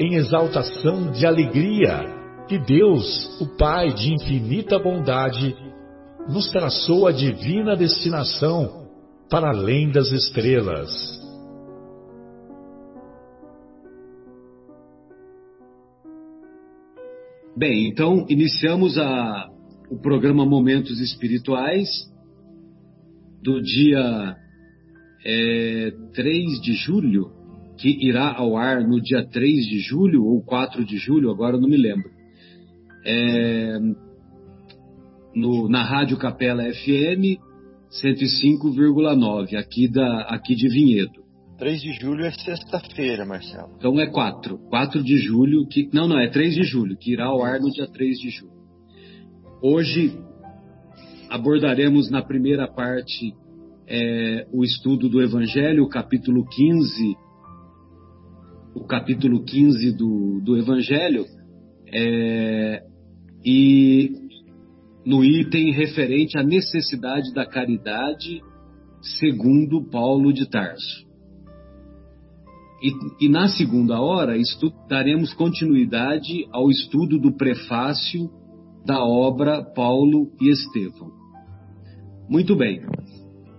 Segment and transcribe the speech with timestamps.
[0.00, 5.54] em exaltação de alegria que Deus, o Pai de infinita bondade,
[6.26, 8.88] nos traçou a divina destinação
[9.28, 10.90] para além das estrelas.
[17.54, 19.48] Bem, então iniciamos a,
[19.90, 21.88] o programa Momentos Espirituais
[23.42, 24.34] do dia
[25.26, 27.39] é, 3 de julho
[27.80, 31.60] que irá ao ar no dia 3 de julho ou 4 de julho, agora eu
[31.60, 32.10] não me lembro.
[33.06, 33.78] É,
[35.34, 37.40] no, na Rádio Capela FM
[37.90, 41.24] 105,9, aqui, da, aqui de Vinhedo.
[41.58, 43.72] 3 de julho é sexta-feira, Marcelo.
[43.78, 44.58] Então é 4.
[44.68, 45.88] 4 de julho, que.
[45.92, 48.60] Não, não, é 3 de julho, que irá ao ar no dia 3 de julho.
[49.62, 50.18] Hoje
[51.30, 53.34] abordaremos na primeira parte
[53.86, 57.29] é, o estudo do Evangelho, capítulo 15
[58.74, 61.24] o capítulo 15 do, do Evangelho,
[61.92, 62.82] é,
[63.44, 64.12] e
[65.04, 68.40] no item referente à necessidade da caridade,
[69.18, 71.08] segundo Paulo de Tarso.
[72.82, 74.34] E, e na segunda hora,
[74.88, 78.30] daremos continuidade ao estudo do prefácio
[78.86, 81.10] da obra Paulo e Estevão.
[82.28, 82.80] Muito bem.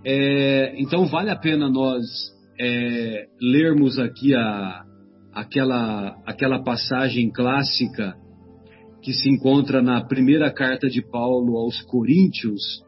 [0.03, 2.01] É, então vale a pena nós
[2.59, 4.83] é, lermos aqui a,
[5.33, 8.15] aquela, aquela passagem clássica
[9.01, 12.83] que se encontra na primeira carta de Paulo aos Coríntios,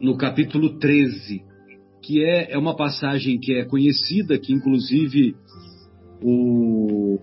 [0.00, 1.42] no capítulo 13,
[2.02, 5.34] que é, é uma passagem que é conhecida, que inclusive
[6.22, 7.18] o.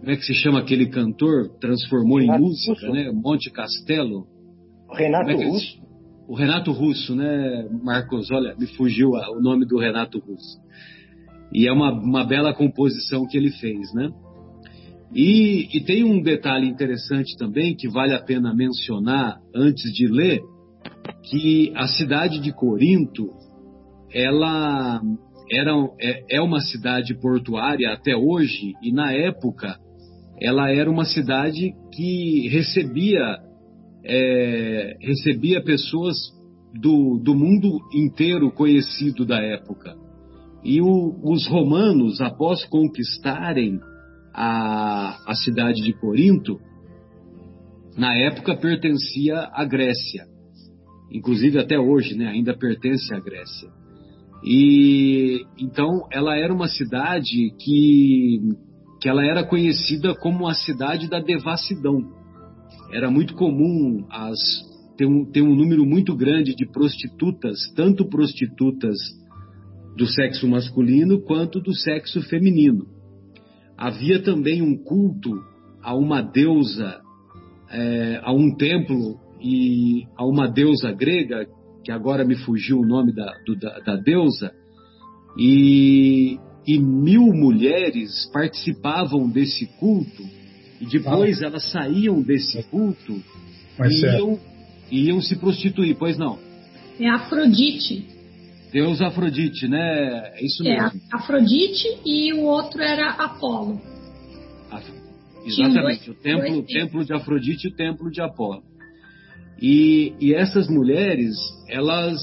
[0.00, 1.48] Como é que se chama aquele cantor?
[1.60, 2.92] Transformou Renato em música, Russo.
[2.92, 3.10] né?
[3.12, 4.26] Monte Castelo.
[4.92, 5.87] Renato é Russo.
[6.28, 8.30] O Renato Russo, né, Marcos?
[8.30, 10.58] Olha, me fugiu o nome do Renato Russo.
[11.50, 14.10] E é uma, uma bela composição que ele fez, né?
[15.14, 20.42] E, e, tem um detalhe interessante também que vale a pena mencionar antes de ler,
[21.30, 23.30] que a cidade de Corinto,
[24.12, 25.00] ela
[25.50, 29.78] era, é, é uma cidade portuária até hoje, e na época
[30.38, 33.38] ela era uma cidade que recebia,
[34.08, 36.16] é, recebia pessoas
[36.74, 39.96] do, do mundo inteiro conhecido da época.
[40.64, 43.78] E o, os romanos, após conquistarem
[44.34, 46.58] a, a cidade de Corinto,
[47.96, 50.26] na época pertencia à Grécia.
[51.10, 53.68] Inclusive até hoje, né, ainda pertence à Grécia.
[54.44, 58.38] E então ela era uma cidade que,
[59.00, 62.17] que ela era conhecida como a cidade da devassidão.
[62.92, 64.38] Era muito comum as,
[64.96, 68.96] ter, um, ter um número muito grande de prostitutas, tanto prostitutas
[69.96, 72.86] do sexo masculino quanto do sexo feminino.
[73.76, 75.30] Havia também um culto
[75.82, 77.00] a uma deusa,
[77.70, 81.46] é, a um templo e a uma deusa grega,
[81.84, 84.52] que agora me fugiu o nome da, do, da, da deusa,
[85.38, 90.22] e, e, mil mulheres participavam desse culto,
[90.80, 93.22] e depois elas saíam desse culto
[93.84, 94.40] e iam,
[94.90, 96.38] iam se prostituir, pois não?
[96.98, 98.06] É Afrodite.
[98.72, 100.32] Deus Afrodite, né?
[100.34, 101.00] É isso é, mesmo.
[101.12, 103.80] É, Afrodite e o outro era Apolo.
[105.44, 108.62] Exatamente, dois, o templo, templo de Afrodite e o templo de Apolo.
[109.60, 111.34] E, e essas mulheres,
[111.68, 112.20] elas,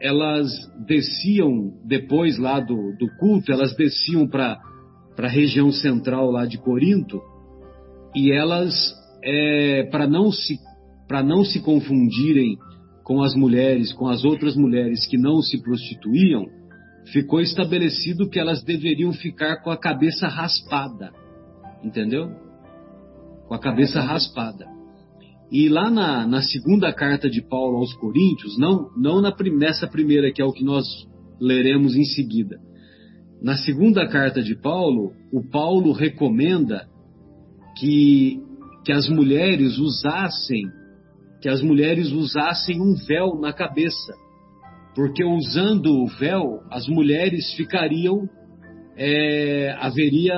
[0.00, 0.50] elas
[0.86, 4.58] desciam, depois lá do, do culto, elas desciam para
[5.18, 7.20] a região central lá de Corinto,
[8.14, 8.74] e elas,
[9.22, 10.58] é, para não se
[11.06, 12.58] para não se confundirem
[13.02, 16.44] com as mulheres, com as outras mulheres que não se prostituíam,
[17.10, 21.10] ficou estabelecido que elas deveriam ficar com a cabeça raspada.
[21.82, 22.30] entendeu?
[23.46, 24.66] Com a cabeça raspada.
[25.50, 30.30] E lá na, na segunda carta de Paulo aos Coríntios, não, não na, nessa primeira
[30.30, 30.84] que é o que nós
[31.40, 32.58] leremos em seguida.
[33.40, 36.86] Na segunda carta de Paulo, o Paulo recomenda
[37.78, 38.40] que,
[38.84, 40.62] que as mulheres usassem
[41.40, 44.12] que as mulheres usassem um véu na cabeça,
[44.94, 48.28] porque usando o véu as mulheres ficariam
[48.96, 50.34] é, haveria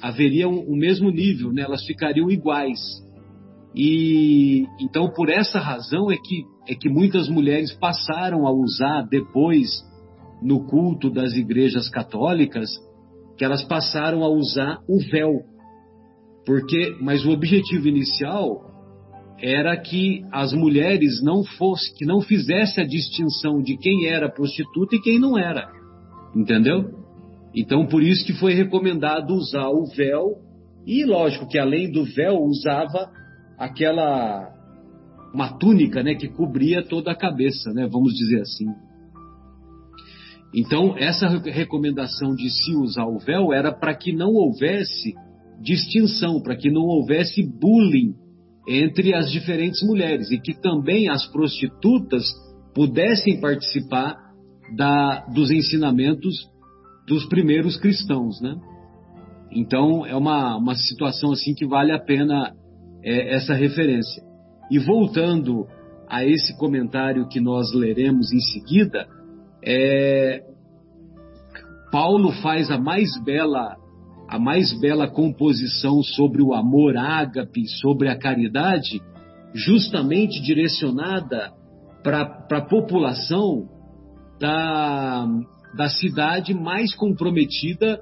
[0.00, 1.62] haveria o mesmo nível, né?
[1.62, 2.78] elas ficariam iguais.
[3.74, 9.68] E então por essa razão é que é que muitas mulheres passaram a usar depois
[10.42, 12.70] no culto das igrejas católicas
[13.36, 15.32] que elas passaram a usar o véu.
[16.50, 18.68] Porque mas o objetivo inicial
[19.38, 24.96] era que as mulheres não fosse que não fizesse a distinção de quem era prostituta
[24.96, 25.70] e quem não era.
[26.34, 26.90] Entendeu?
[27.54, 30.38] Então por isso que foi recomendado usar o véu
[30.84, 33.12] e lógico que além do véu usava
[33.56, 34.52] aquela
[35.32, 38.66] uma túnica, né, que cobria toda a cabeça, né, vamos dizer assim.
[40.52, 45.14] Então, essa recomendação de se usar o véu era para que não houvesse
[45.60, 48.14] distinção, para que não houvesse bullying
[48.68, 52.24] entre as diferentes mulheres e que também as prostitutas
[52.74, 54.16] pudessem participar
[54.76, 56.48] da, dos ensinamentos
[57.06, 58.56] dos primeiros cristãos, né?
[59.52, 62.54] Então é uma, uma situação assim que vale a pena
[63.02, 64.22] é, essa referência.
[64.70, 65.66] E voltando
[66.08, 69.08] a esse comentário que nós leremos em seguida,
[69.64, 70.42] é,
[71.90, 73.76] Paulo faz a mais bela
[74.30, 79.02] a mais bela composição sobre o amor ágape, sobre a caridade,
[79.52, 81.52] justamente direcionada
[82.00, 83.68] para a população
[84.38, 85.26] da,
[85.76, 87.98] da cidade mais comprometida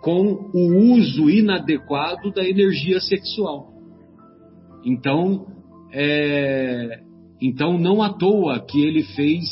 [0.00, 3.72] com o uso inadequado da energia sexual.
[4.84, 5.48] Então,
[5.92, 7.00] é,
[7.40, 9.48] então não à toa que ele fez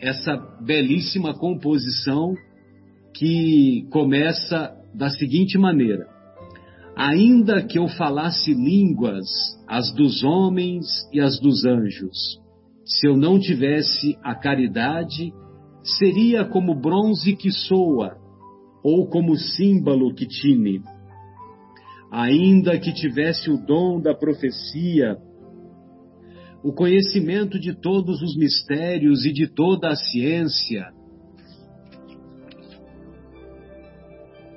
[0.00, 2.34] essa belíssima composição
[3.16, 6.06] que começa da seguinte maneira:
[6.96, 9.26] Ainda que eu falasse línguas,
[9.66, 12.40] as dos homens e as dos anjos,
[12.84, 15.32] se eu não tivesse a caridade,
[15.82, 18.16] seria como bronze que soa,
[18.82, 20.82] ou como símbolo que tine.
[22.12, 25.16] Ainda que tivesse o dom da profecia,
[26.62, 30.92] o conhecimento de todos os mistérios e de toda a ciência,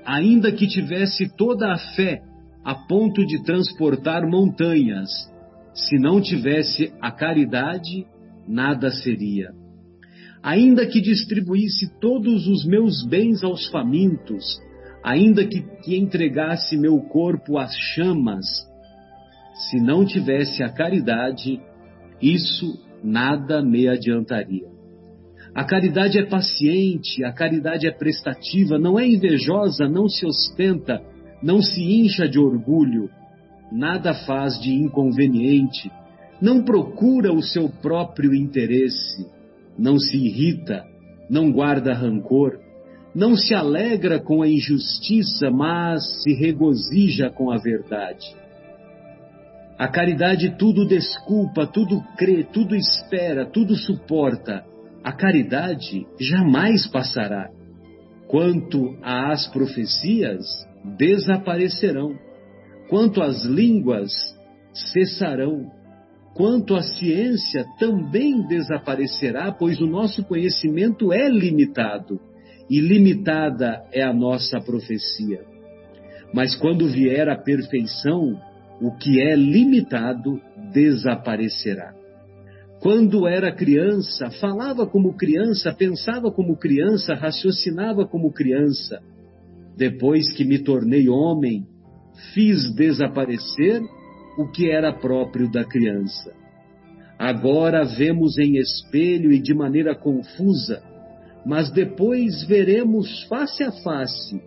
[0.08, 2.22] ainda que tivesse toda a fé
[2.64, 5.10] a ponto de transportar montanhas,
[5.74, 8.08] se não tivesse a caridade,
[8.48, 9.52] nada seria.
[10.42, 14.46] Ainda que distribuísse todos os meus bens aos famintos,
[15.04, 18.46] ainda que, que entregasse meu corpo às chamas,
[19.70, 21.60] se não tivesse a caridade,
[22.22, 24.77] isso nada me adiantaria.
[25.58, 31.02] A caridade é paciente, a caridade é prestativa, não é invejosa, não se ostenta,
[31.42, 33.10] não se incha de orgulho,
[33.72, 35.92] nada faz de inconveniente,
[36.40, 39.26] não procura o seu próprio interesse,
[39.76, 40.86] não se irrita,
[41.28, 42.60] não guarda rancor,
[43.16, 48.28] não se alegra com a injustiça, mas se regozija com a verdade.
[49.76, 54.64] A caridade tudo desculpa, tudo crê, tudo espera, tudo suporta
[55.08, 57.50] a caridade jamais passará.
[58.28, 60.46] Quanto às profecias,
[60.98, 62.14] desaparecerão.
[62.90, 64.12] Quanto às línguas,
[64.74, 65.72] cessarão.
[66.36, 72.20] Quanto à ciência, também desaparecerá, pois o nosso conhecimento é limitado,
[72.70, 75.40] e limitada é a nossa profecia.
[76.34, 78.38] Mas quando vier a perfeição,
[78.82, 80.38] o que é limitado
[80.74, 81.97] desaparecerá.
[82.80, 89.02] Quando era criança, falava como criança, pensava como criança, raciocinava como criança.
[89.76, 91.66] Depois que me tornei homem,
[92.34, 93.82] fiz desaparecer
[94.38, 96.34] o que era próprio da criança.
[97.18, 100.84] Agora vemos em espelho e de maneira confusa,
[101.44, 104.40] mas depois veremos face a face.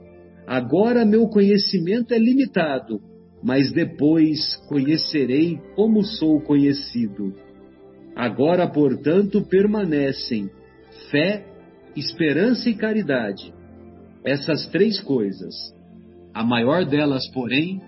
[0.46, 3.00] Agora meu conhecimento é limitado,
[3.42, 7.34] mas depois conhecerei como sou conhecido.
[8.20, 10.50] Agora, portanto, permanecem
[11.10, 11.46] fé,
[11.96, 13.50] esperança e caridade.
[14.22, 15.54] Essas três coisas.
[16.34, 17.80] A maior delas, porém,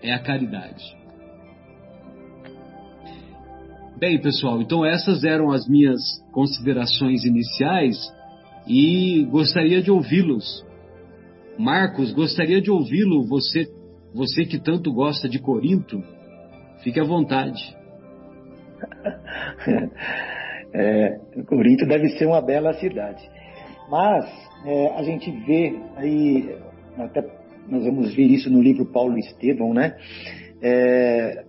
[0.00, 0.84] é a caridade.
[3.98, 6.00] Bem, pessoal, então essas eram as minhas
[6.32, 7.96] considerações iniciais
[8.68, 10.64] e gostaria de ouvi-los
[11.58, 13.66] Marcos, gostaria de ouvi-lo, você,
[14.14, 16.00] você que tanto gosta de Corinto,
[16.84, 17.76] fique à vontade.
[20.76, 23.22] É, Corinto deve ser uma bela cidade.
[23.88, 24.24] Mas
[24.66, 26.56] é, a gente vê aí,
[26.98, 27.24] até
[27.68, 29.94] nós vamos ver isso no livro Paulo Estevão, né?
[30.60, 31.44] É,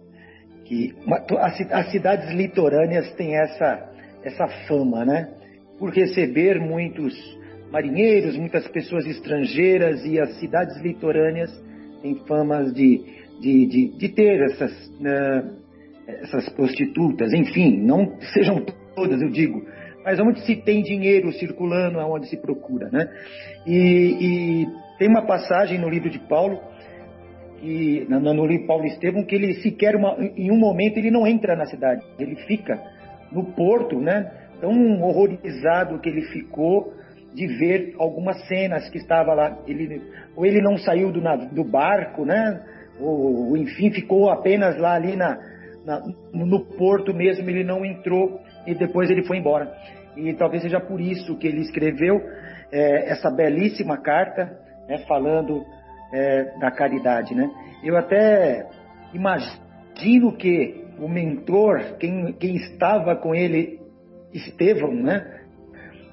[0.66, 1.26] que uma,
[1.72, 3.90] as cidades litorâneas têm essa,
[4.24, 5.30] essa fama, né?
[5.80, 7.16] Por receber muitos
[7.72, 11.52] marinheiros, muitas pessoas estrangeiras e as cidades litorâneas
[12.02, 13.04] têm famas de,
[13.42, 15.65] de, de, de ter essas, uh,
[16.08, 18.64] essas prostitutas, enfim, não sejam
[18.96, 19.66] todas, eu digo,
[20.04, 23.10] mas onde se tem dinheiro circulando, é onde se procura, né?
[23.66, 23.78] E,
[24.22, 24.68] e
[25.00, 26.60] tem uma passagem no livro de Paulo,
[27.60, 31.26] que, no, no livro Paulo Estevão, que ele sequer, uma, em um momento, ele não
[31.26, 32.80] entra na cidade, ele fica
[33.32, 34.32] no porto, né?
[34.62, 36.94] Tão horrorizado que ele ficou
[37.34, 39.58] de ver algumas cenas que estava lá.
[39.68, 40.02] Ele,
[40.36, 41.22] ou ele não saiu do,
[41.52, 42.62] do barco, né?
[43.00, 45.38] Ou, enfim, ficou apenas lá ali na,
[46.34, 49.72] no porto mesmo, ele não entrou e depois ele foi embora.
[50.18, 52.20] E talvez seja por isso que ele escreveu
[52.72, 55.64] é, essa belíssima carta, né, falando
[56.14, 57.36] é, da caridade.
[57.36, 57.50] Né?
[57.84, 58.66] Eu até
[59.14, 63.80] imagino que o mentor, quem, quem estava com ele,
[64.34, 65.42] Estevão, né,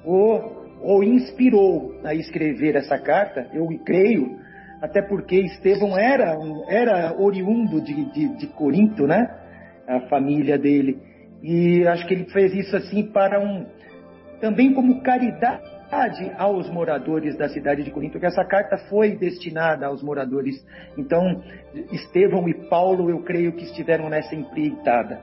[0.05, 4.37] o, o inspirou a escrever essa carta, eu creio,
[4.81, 6.37] até porque Estevão era,
[6.67, 9.42] era oriundo de, de, de Corinto, né?
[9.87, 10.99] A família dele.
[11.41, 13.65] E acho que ele fez isso assim para um
[14.39, 20.03] também como caridade aos moradores da cidade de Corinto, que essa carta foi destinada aos
[20.03, 20.55] moradores.
[20.97, 21.41] Então,
[21.91, 25.21] Estevão e Paulo, eu creio que estiveram nessa empreitada.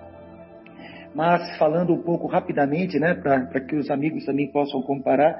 [1.14, 5.36] Mas falando um pouco rapidamente, né, para que os amigos também possam comparar,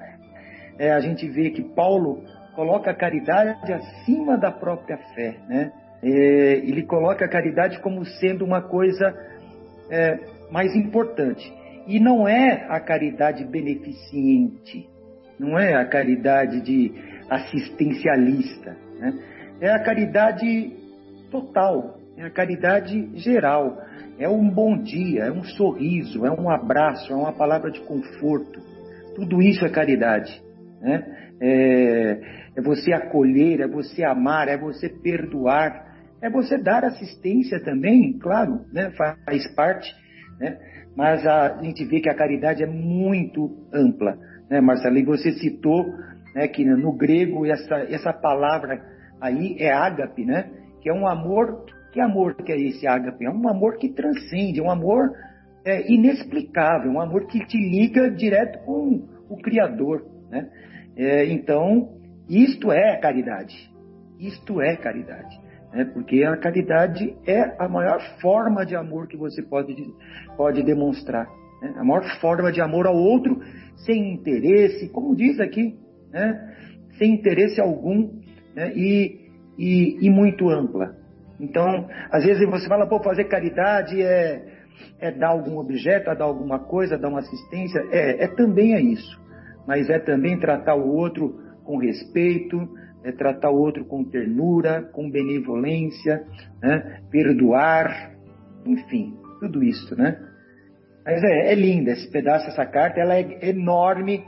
[0.79, 2.23] é, a gente vê que Paulo
[2.55, 5.73] coloca a caridade acima da própria fé, né?
[6.03, 6.09] É,
[6.65, 9.15] ele coloca a caridade como sendo uma coisa
[9.91, 10.19] é,
[10.51, 11.53] mais importante.
[11.87, 14.89] E não é a caridade beneficente,
[15.39, 16.93] não é a caridade de
[17.29, 19.19] assistencialista, né?
[19.61, 20.73] é a caridade
[21.31, 23.79] total, é a caridade geral,
[24.19, 28.61] é um bom dia, é um sorriso, é um abraço, é uma palavra de conforto.
[29.17, 30.43] Tudo isso é caridade.
[30.81, 31.03] Né?
[31.41, 32.21] É,
[32.57, 35.90] é você acolher, é você amar, é você perdoar,
[36.23, 38.91] é você dar assistência também, claro, né?
[39.25, 39.95] faz parte
[40.41, 40.59] né?
[40.97, 44.99] Mas a gente vê que a caridade é muito ampla, né, Marcelo?
[44.99, 45.85] E você citou
[46.35, 48.83] né, que no grego essa, essa palavra
[49.21, 50.51] aí é ágape, né?
[50.81, 51.67] Que é um amor.
[51.93, 53.25] Que amor que é esse ágape?
[53.25, 55.11] É um amor que transcende, é um amor
[55.65, 60.49] é, inexplicável, um amor que te liga direto com o Criador, né?
[60.97, 61.91] É, então,
[62.29, 63.71] isto é caridade.
[64.19, 65.85] Isto é caridade né?
[65.85, 69.75] porque a caridade é a maior forma de amor que você pode,
[70.37, 71.29] pode demonstrar.
[71.63, 71.75] Né?
[71.77, 73.41] A maior forma de amor ao outro,
[73.77, 75.79] sem interesse, como diz aqui,
[76.13, 76.57] né?
[76.99, 78.11] sem interesse algum
[78.55, 78.73] né?
[78.75, 80.97] e, e, e, muito ampla.
[81.39, 84.45] Então, às vezes você fala, pô, fazer caridade é,
[84.99, 87.81] é dar algum objeto, é dar alguma coisa, dar uma assistência.
[87.91, 89.19] É, é também é isso.
[89.67, 92.69] Mas é também tratar o outro com respeito,
[93.05, 96.23] é tratar o outro com ternura, com benevolência,
[96.63, 97.01] né?
[97.11, 98.13] perdoar,
[98.67, 100.19] enfim, tudo isso, né?
[101.05, 104.23] Mas é, é linda esse pedaço, essa carta, ela é enorme.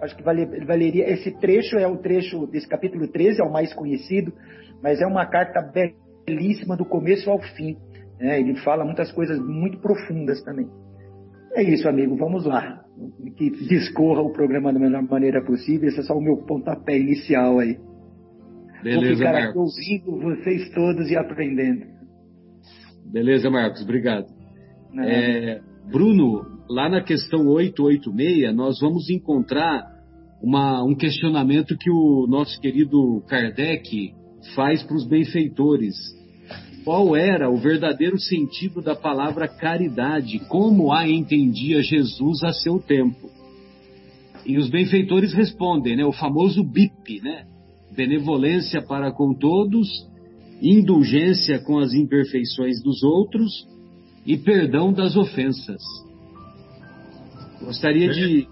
[0.00, 1.10] Acho que valeria.
[1.10, 4.32] Esse trecho é o trecho desse capítulo 13, é o mais conhecido,
[4.82, 7.78] mas é uma carta belíssima do começo ao fim.
[8.20, 8.40] Né?
[8.40, 10.68] Ele fala muitas coisas muito profundas também.
[11.54, 12.82] É isso, amigo, vamos lá.
[13.36, 15.88] Que discorra o programa da melhor maneira possível.
[15.88, 17.78] Esse é só o meu pontapé inicial aí.
[18.82, 19.56] Beleza, Vou ficar Marcos.
[19.56, 21.86] ouvindo vocês todos e aprendendo.
[23.12, 24.26] Beleza, Marcos, obrigado.
[24.98, 25.60] É,
[25.90, 29.84] Bruno, lá na questão 886, nós vamos encontrar
[30.42, 34.12] uma, um questionamento que o nosso querido Kardec
[34.54, 35.94] faz para os benfeitores.
[36.84, 40.40] Qual era o verdadeiro sentido da palavra caridade?
[40.48, 43.30] Como a entendia Jesus a seu tempo?
[44.44, 46.04] E os benfeitores respondem, né?
[46.04, 47.46] O famoso BIP, né?
[47.94, 49.88] Benevolência para com todos,
[50.60, 53.66] indulgência com as imperfeições dos outros
[54.24, 55.82] e perdão das ofensas.
[57.60, 58.46] Gostaria de,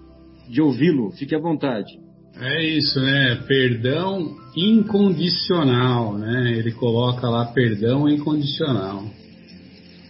[0.49, 1.99] de ouvi-lo, fique à vontade.
[2.39, 3.35] É isso, né?
[3.47, 6.53] Perdão incondicional, né?
[6.57, 9.03] Ele coloca lá perdão incondicional.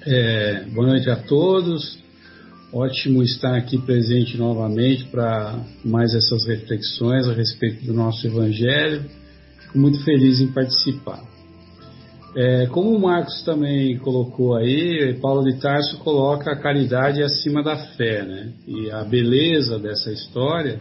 [0.05, 2.00] É, boa noite a todos.
[2.73, 9.03] Ótimo estar aqui presente novamente para mais essas reflexões a respeito do nosso Evangelho
[9.71, 11.23] fico muito feliz em participar.
[12.35, 17.75] É, como o Marcos também colocou aí, Paulo de Tarso coloca a caridade acima da
[17.95, 18.53] fé, né?
[18.67, 20.79] E a beleza dessa história,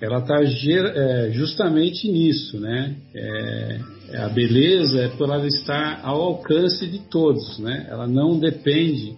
[0.00, 2.94] ela está é, justamente nisso, né?
[3.14, 3.80] É,
[4.10, 7.86] é, a beleza é por ela estar ao alcance de todos, né?
[7.90, 9.16] Ela não depende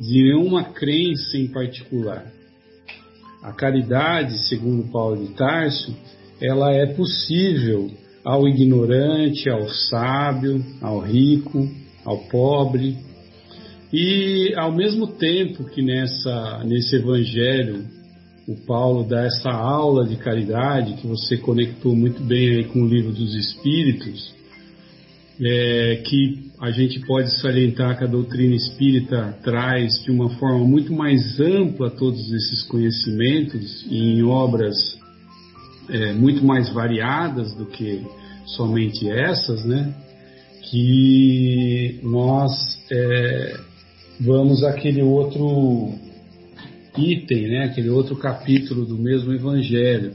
[0.00, 2.24] de nenhuma crença em particular.
[3.42, 5.92] A caridade, segundo Paulo de Tarso,
[6.40, 7.90] ela é possível
[8.24, 11.68] ao ignorante, ao sábio, ao rico,
[12.04, 12.96] ao pobre.
[13.92, 17.84] E ao mesmo tempo que nessa, nesse evangelho
[18.46, 22.88] o Paulo dá essa aula de caridade, que você conectou muito bem aí com o
[22.88, 24.34] livro dos Espíritos,
[25.42, 30.92] é, que a gente pode salientar que a doutrina espírita traz de uma forma muito
[30.92, 34.99] mais ampla todos esses conhecimentos em obras
[35.90, 38.04] é, muito mais variadas do que
[38.46, 39.94] somente essas, né?
[40.70, 42.52] Que nós
[42.90, 43.60] é,
[44.20, 45.92] vamos àquele outro
[46.96, 47.64] item, né?
[47.64, 50.14] Aquele outro capítulo do mesmo Evangelho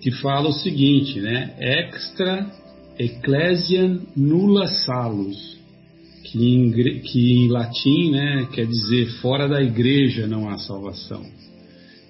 [0.00, 1.54] que fala o seguinte, né?
[1.58, 2.50] Extra
[2.98, 5.58] ecclesiam nulla salus,
[6.24, 8.48] que em, que em latim, né?
[8.52, 11.22] Quer dizer fora da igreja não há salvação.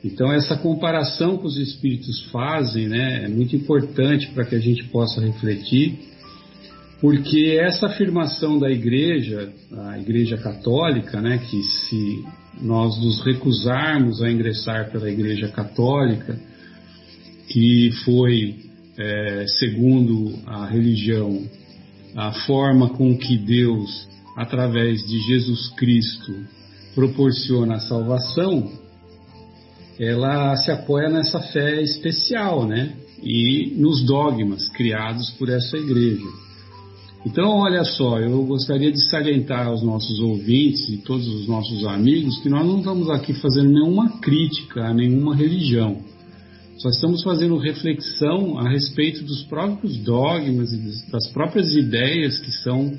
[0.02, 4.84] Então essa comparação que os espíritos fazem, né, é muito importante para que a gente
[4.84, 5.98] possa refletir,
[7.00, 12.24] porque essa afirmação da Igreja, a Igreja Católica, né, que se
[12.60, 16.38] nós nos recusarmos a ingressar pela Igreja Católica,
[17.48, 18.56] que foi,
[18.98, 21.42] é, segundo a religião,
[22.14, 26.34] a forma com que Deus, através de Jesus Cristo,
[26.94, 28.79] proporciona a salvação,
[30.00, 32.94] ela se apoia nessa fé especial, né?
[33.22, 36.24] E nos dogmas criados por essa igreja.
[37.26, 42.38] Então, olha só, eu gostaria de salientar aos nossos ouvintes e todos os nossos amigos
[42.38, 45.98] que nós não estamos aqui fazendo nenhuma crítica a nenhuma religião.
[46.78, 52.90] Só estamos fazendo reflexão a respeito dos próprios dogmas e das próprias ideias que são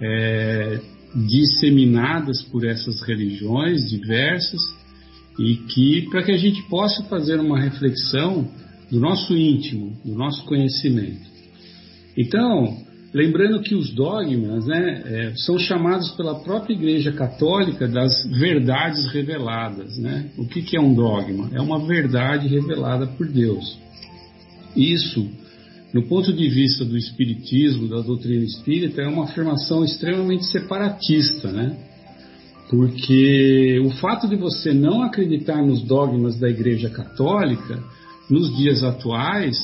[0.00, 0.80] é,
[1.14, 4.81] disseminadas por essas religiões diversas
[5.38, 8.48] e que para que a gente possa fazer uma reflexão
[8.90, 11.32] do nosso íntimo, do nosso conhecimento.
[12.16, 12.76] Então,
[13.14, 19.96] lembrando que os dogmas né, é, são chamados pela própria Igreja Católica das verdades reveladas.
[19.96, 20.30] Né?
[20.36, 21.50] O que, que é um dogma?
[21.54, 23.78] É uma verdade revelada por Deus.
[24.76, 25.26] Isso,
[25.94, 31.76] no ponto de vista do Espiritismo, da doutrina espírita, é uma afirmação extremamente separatista, né?
[32.72, 37.78] Porque o fato de você não acreditar nos dogmas da Igreja Católica,
[38.30, 39.58] nos dias atuais,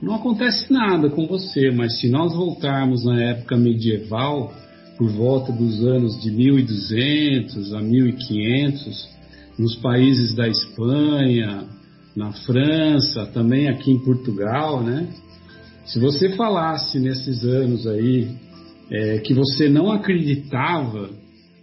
[0.00, 4.50] não acontece nada com você, mas se nós voltarmos na época medieval,
[4.96, 9.10] por volta dos anos de 1200 a 1500,
[9.58, 11.66] nos países da Espanha,
[12.16, 15.06] na França, também aqui em Portugal, né?
[15.84, 18.26] Se você falasse nesses anos aí
[18.90, 21.10] é, que você não acreditava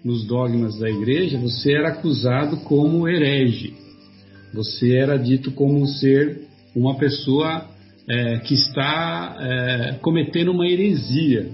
[0.03, 3.73] nos dogmas da igreja, você era acusado como herege.
[4.53, 7.67] Você era dito como ser uma pessoa
[8.09, 11.51] é, que está é, cometendo uma heresia.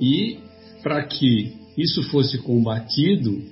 [0.00, 0.38] E
[0.82, 3.42] para que isso fosse combatido,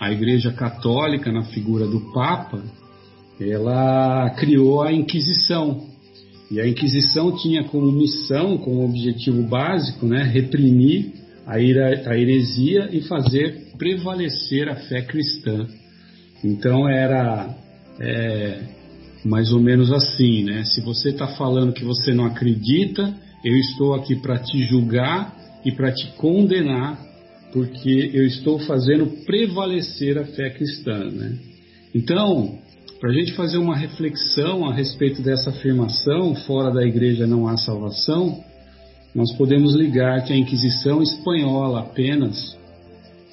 [0.00, 2.62] a Igreja Católica, na figura do Papa,
[3.40, 5.86] ela criou a Inquisição.
[6.50, 11.17] E a Inquisição tinha como missão, como objetivo básico, né, reprimir
[11.48, 15.66] a, heresia e fazer prevalecer a fé cristã.
[16.44, 17.54] Então era
[17.98, 18.60] é,
[19.24, 20.64] mais ou menos assim, né?
[20.64, 25.34] Se você está falando que você não acredita, eu estou aqui para te julgar
[25.64, 26.98] e para te condenar,
[27.52, 31.38] porque eu estou fazendo prevalecer a fé cristã, né?
[31.94, 32.58] Então,
[33.00, 37.56] para a gente fazer uma reflexão a respeito dessa afirmação, fora da igreja não há
[37.56, 38.44] salvação,
[39.14, 42.56] nós podemos ligar que a Inquisição espanhola apenas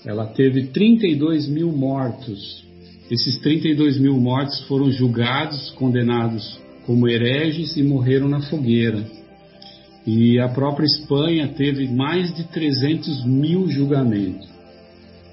[0.06, 2.64] ela teve 32 mil mortos.
[3.10, 9.04] Esses 32 mil mortos foram julgados, condenados como hereges e morreram na fogueira.
[10.06, 14.48] E a própria Espanha teve mais de 300 mil julgamentos.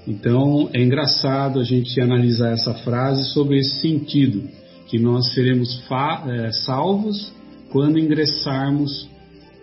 [0.07, 4.43] Então é engraçado a gente analisar essa frase sobre esse sentido,
[4.87, 5.81] que nós seremos
[6.27, 7.31] é, salvos
[7.69, 9.07] quando ingressarmos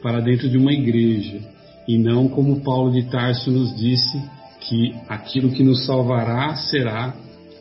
[0.03, 1.41] para dentro de uma igreja,
[1.87, 4.21] e não como Paulo de Tarso nos disse,
[4.61, 7.15] que aquilo que nos salvará será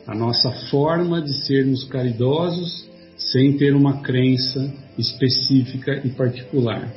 [0.06, 6.92] a nossa forma de sermos caridosos sem ter uma crença específica e particular.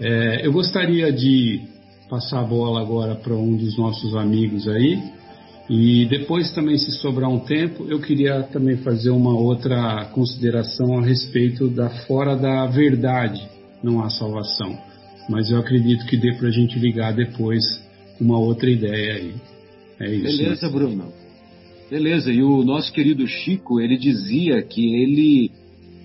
[0.00, 1.60] É, eu gostaria de
[2.08, 5.00] passar a bola agora para um dos nossos amigos aí.
[5.70, 11.02] E depois também, se sobrar um tempo, eu queria também fazer uma outra consideração a
[11.02, 13.51] respeito da fora da verdade
[13.82, 14.78] não há salvação.
[15.28, 17.62] Mas eu acredito que dê para a gente ligar depois
[18.20, 19.34] uma outra ideia aí.
[20.00, 20.38] É isso.
[20.38, 20.72] Beleza, né?
[20.72, 21.12] Bruno.
[21.90, 22.32] Beleza.
[22.32, 25.50] E o nosso querido Chico, ele dizia que ele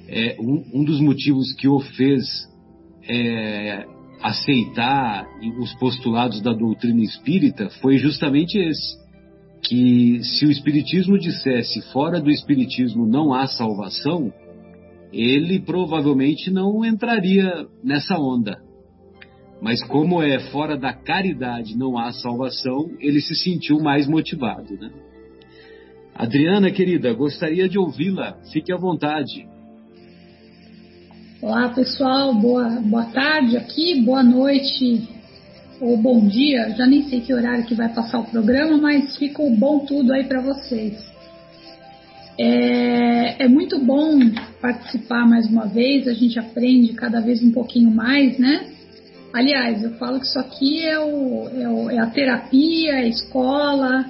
[0.07, 2.47] é um, um dos motivos que o fez
[3.07, 3.85] é,
[4.21, 5.25] aceitar
[5.59, 8.97] os postulados da doutrina espírita foi justamente esse.
[9.63, 14.31] Que se o Espiritismo dissesse fora do Espiritismo não há salvação,
[15.17, 18.61] ele provavelmente não entraria nessa onda.
[19.59, 24.75] Mas como é fora da caridade não há salvação, ele se sentiu mais motivado.
[24.75, 24.91] Né?
[26.13, 28.37] Adriana, querida, gostaria de ouvi-la.
[28.53, 29.47] Fique à vontade.
[31.41, 32.35] Olá, pessoal.
[32.35, 35.07] Boa, boa tarde aqui, boa noite
[35.81, 36.75] ou bom dia.
[36.75, 40.25] Já nem sei que horário que vai passar o programa, mas ficou bom tudo aí
[40.25, 41.16] para vocês.
[42.39, 44.19] É, é, muito bom
[44.61, 48.73] participar mais uma vez, a gente aprende cada vez um pouquinho mais, né?
[49.33, 53.07] Aliás, eu falo que isso aqui é, o, é, o, é a terapia, é a
[53.07, 54.05] escola,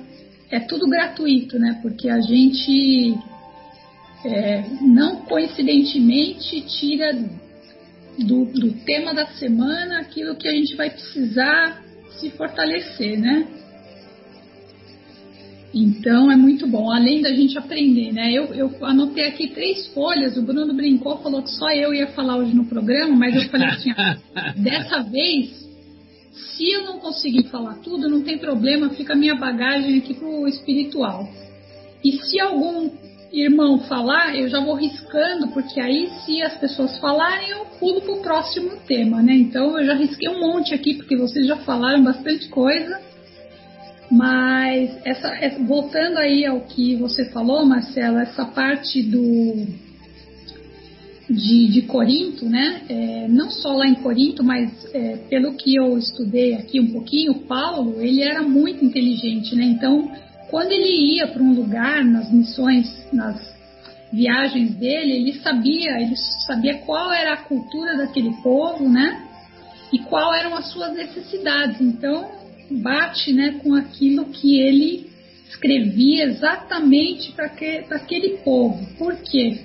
[0.51, 1.79] é tudo gratuito, né?
[1.81, 3.17] Porque a gente
[4.25, 7.13] é, não coincidentemente tira
[8.19, 11.81] do, do tema da semana aquilo que a gente vai precisar
[12.19, 13.47] se fortalecer, né?
[15.73, 18.31] Então é muito bom, além da gente aprender, né?
[18.31, 22.37] Eu, eu anotei aqui três folhas, o Bruno brincou, falou que só eu ia falar
[22.37, 23.91] hoje no programa, mas eu falei assim,
[24.57, 25.67] dessa vez,
[26.31, 30.47] se eu não conseguir falar tudo, não tem problema, fica a minha bagagem aqui pro
[30.47, 31.27] espiritual.
[32.03, 32.89] E se algum
[33.31, 38.21] irmão falar, eu já vou riscando, porque aí se as pessoas falarem, eu pulo pro
[38.21, 39.33] próximo tema, né?
[39.35, 42.99] Então eu já risquei um monte aqui, porque vocês já falaram bastante coisa.
[44.09, 49.67] Mas essa, essa, voltando aí ao que você falou, Marcelo, essa parte do
[51.29, 52.83] de, de Corinto, né?
[52.87, 57.33] É, não só lá em Corinto, mas é, pelo que eu estudei aqui um pouquinho,
[57.47, 59.65] Paulo ele era muito inteligente, né?
[59.65, 60.09] Então,
[60.49, 63.57] quando ele ia para um lugar nas missões, nas
[64.11, 66.15] viagens dele, ele sabia, ele
[66.45, 69.23] sabia qual era a cultura daquele povo, né?
[69.91, 71.81] E qual eram as suas necessidades.
[71.81, 72.29] Então,
[72.69, 75.07] bate né, com aquilo que ele
[75.49, 78.85] escrevia exatamente para aquele povo.
[78.97, 79.61] Por quê?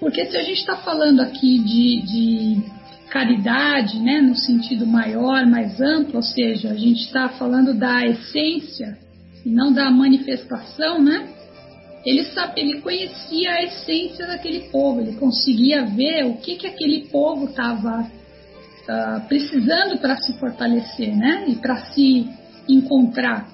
[0.00, 2.62] Porque se a gente está falando aqui de, de
[3.08, 8.98] caridade, né, no sentido maior, mais amplo, ou seja, a gente está falando da essência
[9.44, 11.28] e não da manifestação, né?
[12.04, 17.08] Ele, sabe, ele conhecia a essência daquele povo, ele conseguia ver o que, que aquele
[17.08, 18.08] povo estava
[18.88, 21.44] uh, precisando para se fortalecer, né?
[21.48, 22.28] E para se
[22.68, 23.48] encontrar.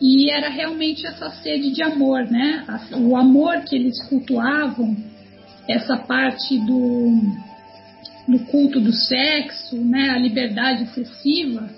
[0.00, 2.64] E era realmente essa sede de amor, né?
[2.96, 4.96] O amor que eles cultuavam,
[5.68, 7.12] essa parte do,
[8.26, 10.10] do culto do sexo, né?
[10.10, 11.68] A liberdade excessiva,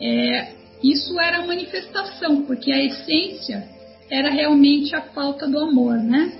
[0.00, 0.52] é,
[0.82, 3.68] isso era a manifestação, porque a essência
[4.08, 6.32] era realmente a falta do amor, né?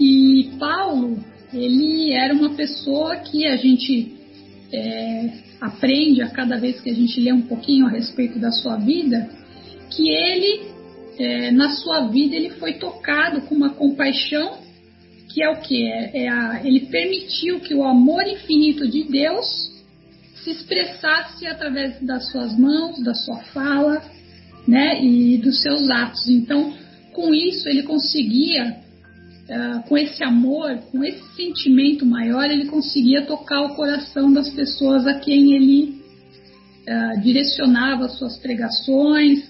[0.00, 1.18] E Paulo,
[1.52, 4.15] ele era uma pessoa que a gente
[4.72, 8.76] é, aprende a cada vez que a gente lê um pouquinho a respeito da sua
[8.76, 9.28] vida,
[9.90, 10.62] que ele,
[11.18, 14.58] é, na sua vida, ele foi tocado com uma compaixão,
[15.28, 15.84] que é o que?
[15.84, 19.46] É, é ele permitiu que o amor infinito de Deus
[20.42, 24.02] se expressasse através das suas mãos, da sua fala,
[24.66, 26.28] né, e dos seus atos.
[26.28, 26.72] Então,
[27.12, 28.76] com isso, ele conseguia
[29.48, 35.06] uh, com esse amor, com esse sentimento maior, ele conseguia tocar o coração das pessoas
[35.06, 36.00] a quem ele
[36.88, 39.44] uh, direcionava as suas pregações,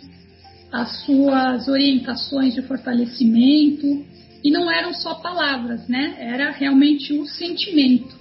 [0.73, 4.05] as suas orientações de fortalecimento.
[4.45, 6.17] E não eram só palavras, né?
[6.21, 8.15] Era realmente um sentimento.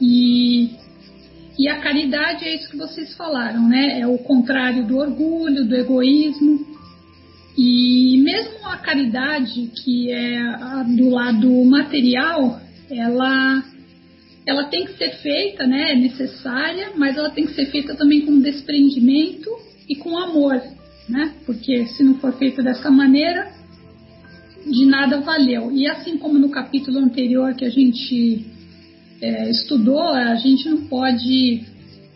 [0.00, 0.70] E,
[1.56, 4.00] e a caridade é isso que vocês falaram, né?
[4.00, 6.71] É o contrário do orgulho, do egoísmo.
[7.56, 10.40] E mesmo a caridade, que é
[10.96, 12.60] do lado material,
[12.90, 13.62] ela,
[14.46, 18.22] ela tem que ser feita, né, é necessária, mas ela tem que ser feita também
[18.22, 19.50] com desprendimento
[19.88, 20.62] e com amor,
[21.08, 21.34] né?
[21.44, 23.52] Porque se não for feita dessa maneira,
[24.66, 25.70] de nada valeu.
[25.72, 28.46] E assim como no capítulo anterior que a gente
[29.20, 31.64] é, estudou, a gente não pode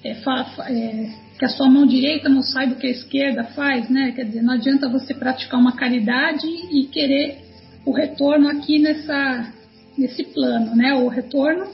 [0.03, 4.13] é, é, que a sua mão direita não saiba o que a esquerda faz, né?
[4.13, 7.39] Quer dizer, não adianta você praticar uma caridade e querer
[7.85, 9.53] o retorno aqui nessa,
[9.97, 10.95] nesse plano, né?
[10.95, 11.67] O retorno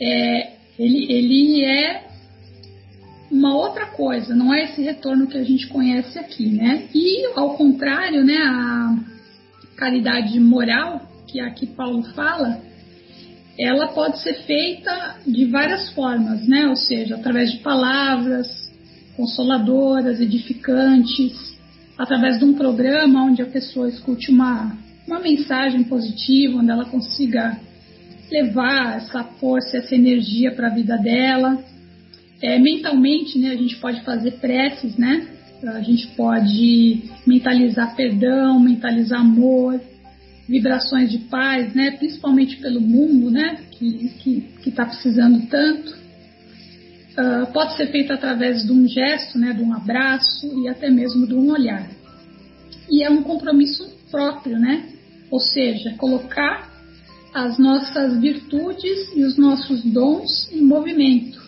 [0.00, 2.06] é, Ele, ele é
[3.30, 6.88] uma outra coisa, não é esse retorno que a gente conhece aqui, né?
[6.92, 8.96] E ao contrário, né, a
[9.76, 12.60] caridade moral, que aqui Paulo fala,
[13.58, 16.66] ela pode ser feita de várias formas, né?
[16.68, 18.61] Ou seja, através de palavras
[19.16, 21.56] consoladoras, edificantes,
[21.98, 27.58] através de um programa onde a pessoa escute uma, uma mensagem positiva, onde ela consiga
[28.30, 31.62] levar essa força, essa energia para a vida dela.
[32.40, 35.28] É, mentalmente, né, a gente pode fazer preces, né?
[35.64, 39.80] A gente pode mentalizar perdão, mentalizar amor,
[40.48, 41.92] vibrações de paz, né?
[41.92, 43.58] Principalmente pelo mundo, né?
[43.70, 44.10] Que
[44.66, 46.01] está precisando tanto.
[47.12, 49.52] Uh, pode ser feito através de um gesto, né?
[49.52, 51.90] De um abraço e até mesmo de um olhar.
[52.90, 54.88] E é um compromisso próprio, né?
[55.30, 56.70] Ou seja, colocar
[57.34, 61.42] as nossas virtudes e os nossos dons em movimento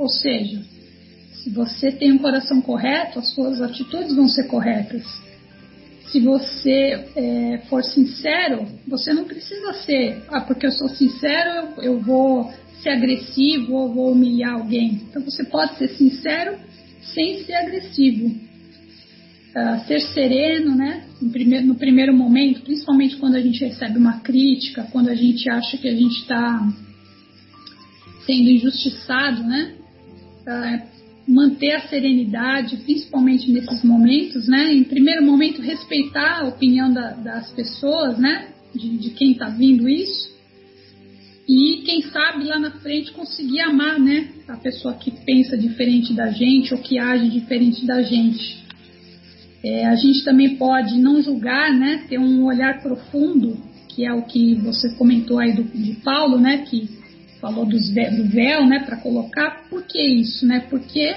[0.00, 0.62] ou seja,
[1.30, 5.04] se você tem um coração correto, as suas atitudes vão ser corretas.
[6.10, 11.82] Se você é, for sincero, você não precisa ser, ah, porque eu sou sincero, eu,
[11.82, 12.50] eu vou
[12.82, 15.02] ser agressivo ou vou humilhar alguém.
[15.08, 16.58] Então você pode ser sincero
[17.14, 18.26] sem ser agressivo.
[18.26, 21.04] Uh, ser sereno, né?
[21.32, 25.76] Primeiro, no primeiro momento, principalmente quando a gente recebe uma crítica, quando a gente acha
[25.76, 26.72] que a gente está
[28.24, 29.74] sendo injustiçado, né?
[31.26, 34.72] manter a serenidade, principalmente nesses momentos, né?
[34.72, 38.48] Em primeiro momento, respeitar a opinião da, das pessoas, né?
[38.74, 40.30] De, de quem está vindo isso.
[41.52, 44.28] E quem sabe lá na frente conseguir amar, né?
[44.46, 48.64] A pessoa que pensa diferente da gente ou que age diferente da gente.
[49.64, 52.04] É, a gente também pode não julgar, né?
[52.08, 53.58] Ter um olhar profundo,
[53.88, 56.58] que é o que você comentou aí do, de Paulo, né?
[56.58, 56.88] Que
[57.40, 57.76] falou do
[58.28, 59.64] véu, né, para colocar.
[59.68, 60.60] Por que isso, né?
[60.70, 61.16] Porque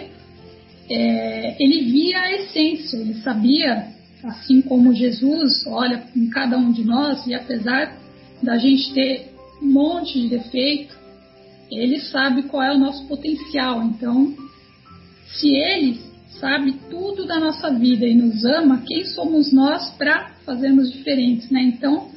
[0.89, 3.88] é, ele via a essência, ele sabia,
[4.24, 7.96] assim como Jesus olha em cada um de nós, e apesar
[8.41, 9.33] da gente ter
[9.63, 10.95] um monte de defeito,
[11.71, 13.82] ele sabe qual é o nosso potencial.
[13.84, 14.36] Então,
[15.34, 15.99] se ele
[16.39, 21.62] sabe tudo da nossa vida e nos ama, quem somos nós para fazermos diferentes, né?
[21.63, 22.12] Então,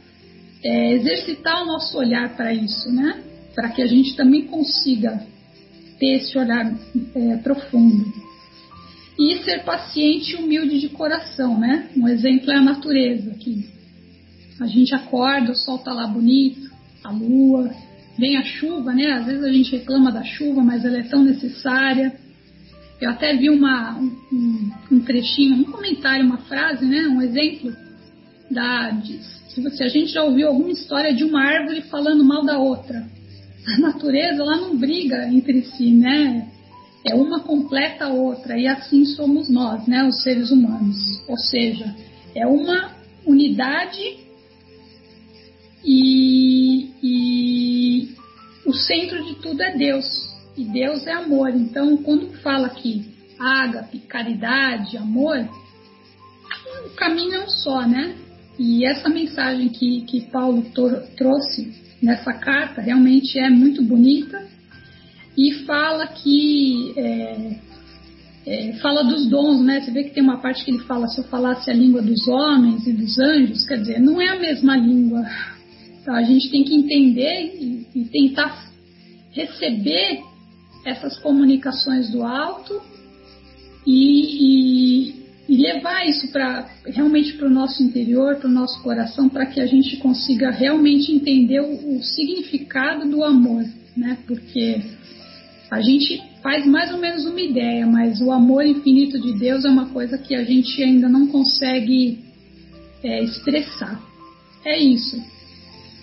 [0.63, 3.23] é, exercitar o nosso olhar para isso, né?
[3.57, 5.27] para que a gente também consiga
[5.99, 6.79] ter esse olhar
[7.15, 8.05] é, profundo.
[9.19, 11.89] E ser paciente e humilde de coração, né?
[11.97, 13.67] Um exemplo é a natureza, que
[14.61, 16.71] a gente acorda, o sol tá lá bonito,
[17.05, 17.71] a lua,
[18.19, 19.13] vem a chuva, né?
[19.13, 22.15] Às vezes a gente reclama da chuva, mas ela é tão necessária.
[23.01, 27.07] Eu até vi uma, um, um trechinho, um comentário, uma frase, né?
[27.09, 27.73] Um exemplo
[28.51, 32.59] da, de, se a gente já ouviu alguma história de uma árvore falando mal da
[32.59, 33.07] outra
[33.67, 36.49] a natureza ela não briga entre si, né?
[37.05, 40.97] É uma completa a outra e assim somos nós, né, os seres humanos.
[41.29, 41.95] Ou seja,
[42.35, 42.93] é uma
[43.25, 44.19] unidade
[45.85, 46.56] e,
[47.03, 48.15] e
[48.65, 50.07] o centro de tudo é Deus.
[50.57, 51.51] E Deus é amor.
[51.51, 53.05] Então, quando fala aqui
[53.39, 55.49] ágape, caridade, amor,
[56.87, 58.17] o caminho é um só, né?
[58.59, 60.65] E essa mensagem que, que Paulo
[61.17, 64.47] trouxe nessa carta realmente é muito bonita
[65.37, 67.61] e fala que é,
[68.47, 69.81] é, fala dos dons, né?
[69.81, 72.27] Você vê que tem uma parte que ele fala se eu falasse a língua dos
[72.29, 75.27] homens e dos anjos, quer dizer, não é a mesma língua.
[76.09, 78.71] A gente tem que entender e, e tentar
[79.33, 80.21] receber
[80.85, 82.81] essas comunicações do alto
[83.87, 89.29] e, e e levar isso para realmente para o nosso interior, para o nosso coração,
[89.29, 93.65] para que a gente consiga realmente entender o, o, significado do amor,
[93.97, 94.19] né?
[94.27, 94.81] Porque
[95.71, 99.69] a gente faz mais ou menos uma ideia, mas o amor infinito de Deus é
[99.69, 102.19] uma coisa que a gente ainda não consegue
[103.03, 104.01] é, expressar.
[104.65, 105.17] É isso.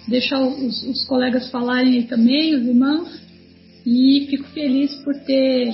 [0.07, 3.21] Deixar os, os colegas falarem também, os irmãos,
[3.85, 5.73] e fico feliz por ter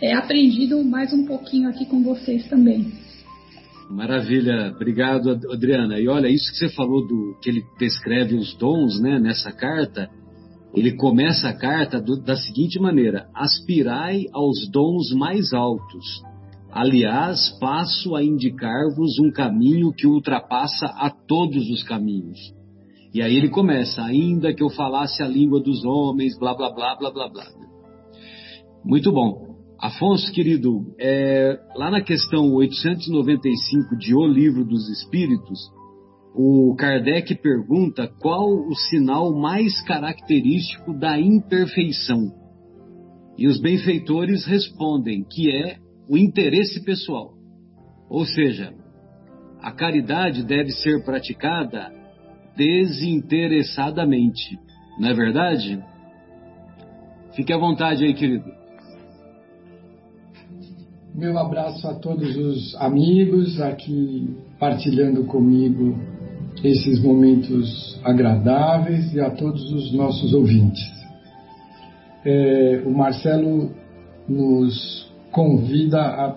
[0.00, 2.92] é, aprendido mais um pouquinho aqui com vocês também.
[3.90, 5.98] Maravilha, obrigado Adriana.
[5.98, 10.08] E olha, isso que você falou do que ele descreve os dons, né, nessa carta,
[10.72, 16.22] ele começa a carta do, da seguinte maneira: aspirai aos dons mais altos.
[16.70, 22.38] Aliás, passo a indicar-vos um caminho que ultrapassa a todos os caminhos.
[23.12, 26.94] E aí ele começa, ainda que eu falasse a língua dos homens, blá blá blá
[26.96, 27.44] blá blá blá.
[28.84, 29.50] Muito bom.
[29.80, 35.58] Afonso, querido, é, lá na questão 895 de O Livro dos Espíritos,
[36.34, 42.30] o Kardec pergunta qual o sinal mais característico da imperfeição.
[43.36, 47.32] E os benfeitores respondem que é o interesse pessoal.
[48.08, 48.72] Ou seja,
[49.60, 51.99] a caridade deve ser praticada
[52.60, 54.58] desinteressadamente.
[54.98, 55.82] Não é verdade?
[57.34, 58.44] Fique à vontade aí, querido.
[61.14, 65.98] Meu abraço a todos os amigos aqui partilhando comigo
[66.62, 70.82] esses momentos agradáveis e a todos os nossos ouvintes.
[72.26, 73.70] É, o Marcelo
[74.28, 76.36] nos convida a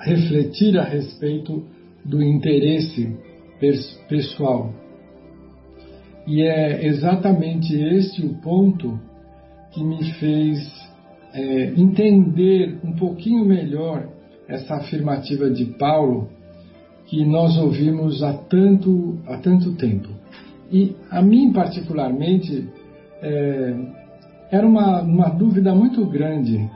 [0.00, 1.64] refletir a respeito
[2.04, 3.16] do interesse
[4.06, 4.85] pessoal.
[6.26, 8.98] E é exatamente este o ponto
[9.70, 10.58] que me fez
[11.32, 14.08] é, entender um pouquinho melhor
[14.48, 16.28] essa afirmativa de Paulo
[17.06, 20.08] que nós ouvimos há tanto, há tanto tempo.
[20.72, 22.68] E a mim, particularmente,
[23.22, 23.74] é,
[24.50, 26.68] era uma, uma dúvida muito grande.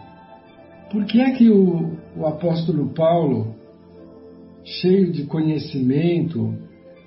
[0.92, 3.54] Por que é que o, o apóstolo Paulo,
[4.62, 6.54] cheio de conhecimento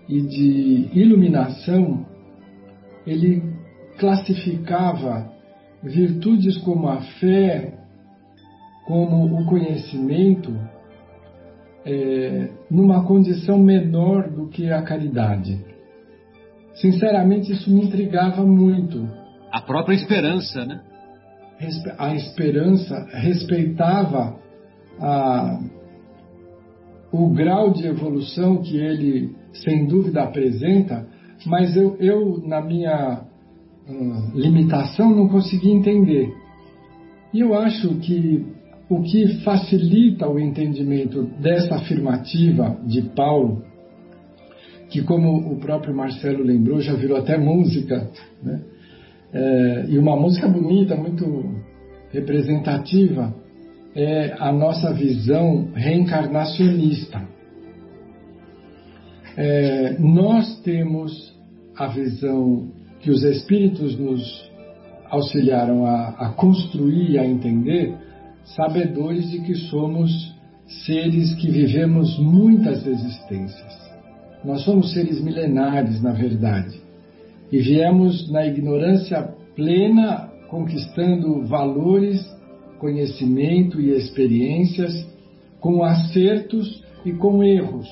[0.10, 2.06] e de iluminação,
[3.06, 3.44] ele
[3.98, 5.32] classificava
[5.84, 7.74] virtudes como a fé,
[8.86, 10.54] como o conhecimento,
[11.86, 15.60] é, numa condição menor do que a caridade.
[16.76, 19.08] Sinceramente, isso me intrigava muito.
[19.52, 20.82] A própria esperança, né?
[21.98, 24.38] A esperança respeitava
[25.00, 25.60] a,
[27.12, 31.08] o grau de evolução que ele, sem dúvida, apresenta,
[31.46, 33.22] mas eu, eu na minha
[33.88, 36.34] uh, limitação, não consegui entender.
[37.34, 38.46] E eu acho que
[38.90, 43.64] o que facilita o entendimento dessa afirmativa de Paulo,
[44.90, 48.10] que, como o próprio Marcelo lembrou, já virou até música,
[48.42, 48.62] né?
[49.34, 51.44] É, e uma música bonita, muito
[52.12, 53.34] representativa,
[53.96, 57.28] é a nossa visão reencarnacionista.
[59.36, 61.33] É, nós temos
[61.78, 64.52] a visão que os espíritos nos
[65.10, 67.96] auxiliaram a, a construir e a entender,
[68.56, 70.34] sabedores de que somos
[70.86, 73.84] seres que vivemos muitas existências.
[74.44, 76.82] Nós somos seres milenares, na verdade,
[77.52, 79.22] e viemos na ignorância
[79.56, 82.26] plena, conquistando valores,
[82.80, 85.08] conhecimento e experiências,
[85.60, 87.90] com acertos e com erros.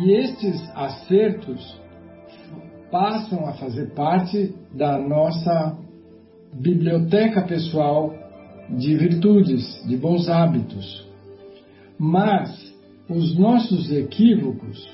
[0.00, 1.80] E estes acertos
[2.92, 5.78] passam a fazer parte da nossa
[6.52, 8.14] biblioteca pessoal
[8.68, 11.08] de virtudes, de bons hábitos.
[11.98, 12.72] Mas
[13.08, 14.86] os nossos equívocos,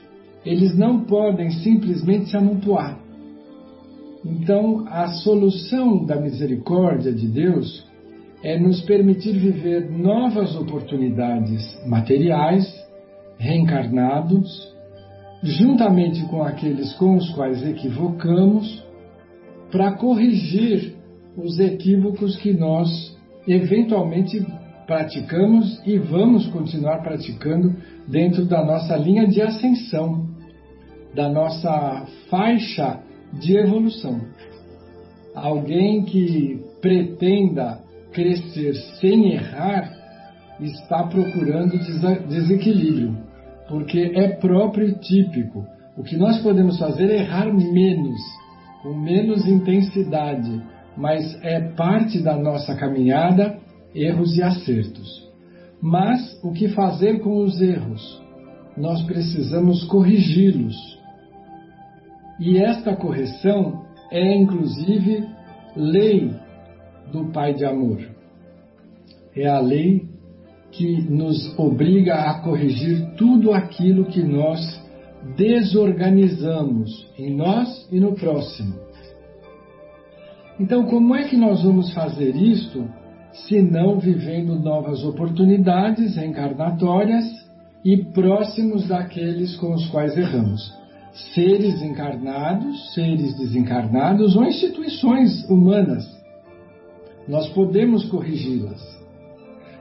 [0.47, 3.01] eles não podem simplesmente se amontoar.
[4.25, 7.85] Então, a solução da misericórdia de Deus
[8.45, 12.65] é nos permitir viver novas oportunidades materiais,
[13.39, 14.78] reencarnados,
[15.43, 18.85] juntamente com aqueles com os quais equivocamos,
[19.71, 20.95] para corrigir
[21.37, 24.45] os equívocos que nós eventualmente
[24.87, 30.27] praticamos e vamos continuar praticando dentro da nossa linha de ascensão,
[31.15, 33.01] da nossa faixa
[33.35, 34.21] de evolução.
[35.35, 37.81] Alguém que pretenda
[38.13, 39.93] crescer sem errar
[40.61, 41.79] está procurando
[42.27, 43.17] desequilíbrio,
[43.69, 45.65] porque é próprio e típico.
[45.97, 48.21] O que nós podemos fazer é errar menos,
[48.83, 50.63] com menos intensidade,
[50.97, 53.59] mas é parte da nossa caminhada
[53.95, 55.29] erros e acertos.
[55.81, 58.23] Mas o que fazer com os erros?
[58.77, 60.77] Nós precisamos corrigi-los.
[62.41, 65.27] E esta correção é, inclusive,
[65.77, 66.33] lei
[67.13, 67.99] do Pai de amor.
[69.37, 70.09] É a lei
[70.79, 74.61] que nos obriga a corrigir tudo aquilo que nós
[75.37, 78.75] desorganizamos em nós e no próximo.
[80.61, 82.89] Então, como é que nós vamos fazer isto
[83.33, 87.25] se não vivendo novas oportunidades encarnatórias
[87.85, 90.73] e próximos daqueles com os quais erramos?
[91.35, 96.07] Seres encarnados, seres desencarnados ou instituições humanas.
[97.27, 98.88] Nós podemos corrigi-las.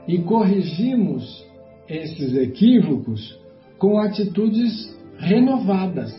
[0.08, 1.44] E corrigimos
[1.88, 3.38] esses equívocos
[3.78, 6.12] com atitudes renovadas.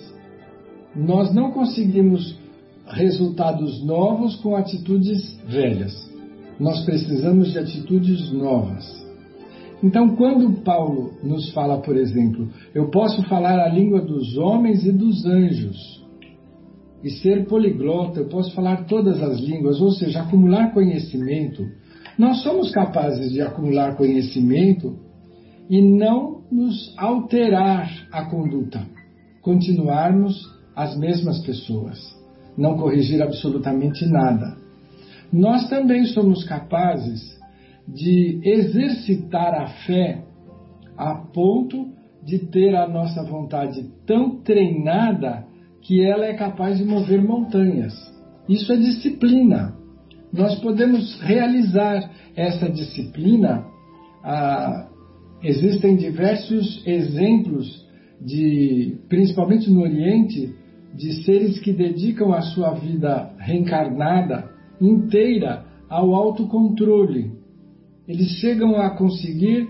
[0.95, 2.37] Nós não conseguimos
[2.87, 6.09] resultados novos com atitudes velhas.
[6.59, 8.99] Nós precisamos de atitudes novas.
[9.81, 14.91] Então, quando Paulo nos fala, por exemplo, eu posso falar a língua dos homens e
[14.91, 15.99] dos anjos,
[17.01, 21.65] e ser poliglota, eu posso falar todas as línguas, ou seja, acumular conhecimento,
[22.19, 24.99] nós somos capazes de acumular conhecimento
[25.69, 28.85] e não nos alterar a conduta,
[29.41, 30.37] continuarmos
[30.75, 31.97] as mesmas pessoas,
[32.57, 34.57] não corrigir absolutamente nada.
[35.31, 37.21] Nós também somos capazes
[37.87, 40.21] de exercitar a fé
[40.97, 41.87] a ponto
[42.21, 45.45] de ter a nossa vontade tão treinada
[45.81, 47.93] que ela é capaz de mover montanhas.
[48.49, 49.78] Isso é disciplina.
[50.31, 53.65] Nós podemos realizar essa disciplina.
[54.23, 54.87] Ah,
[55.41, 57.87] existem diversos exemplos
[58.21, 60.53] de, principalmente no Oriente,
[60.93, 64.49] de seres que dedicam a sua vida reencarnada
[64.81, 67.31] inteira ao autocontrole,
[68.07, 69.67] eles chegam a conseguir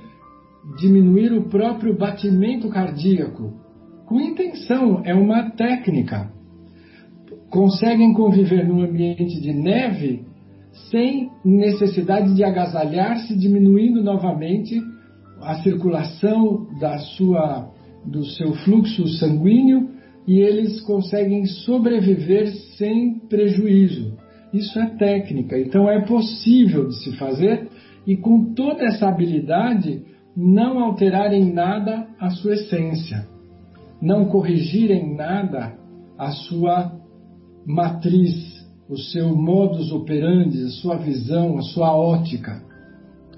[0.80, 3.54] diminuir o próprio batimento cardíaco.
[4.06, 6.32] Com intenção, é uma técnica.
[7.50, 10.26] Conseguem conviver num ambiente de neve
[10.90, 14.82] sem necessidade de agasalhar-se, diminuindo novamente
[15.42, 17.72] a circulação da sua,
[18.06, 19.90] do seu fluxo sanguíneo
[20.28, 24.18] e eles conseguem sobreviver sem prejuízo.
[24.54, 27.68] Isso é técnica, então é possível de se fazer
[28.06, 30.04] e com toda essa habilidade
[30.36, 33.28] não alterar em nada a sua essência,
[34.02, 35.78] não corrigir em nada
[36.18, 36.92] a sua
[37.66, 38.49] matriz,
[38.90, 42.64] o seu modus operandi, a sua visão, a sua ótica.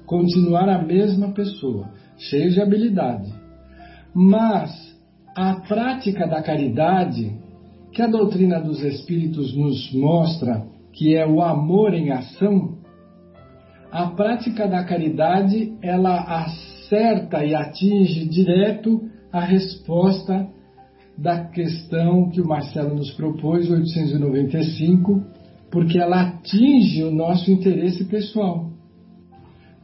[0.05, 3.31] Continuar a mesma pessoa, cheia de habilidade.
[4.13, 4.71] Mas
[5.35, 7.37] a prática da caridade,
[7.91, 12.77] que a doutrina dos Espíritos nos mostra que é o amor em ação,
[13.91, 20.47] a prática da caridade ela acerta e atinge direto a resposta
[21.17, 25.23] da questão que o Marcelo nos propôs, 895,
[25.71, 28.69] porque ela atinge o nosso interesse pessoal.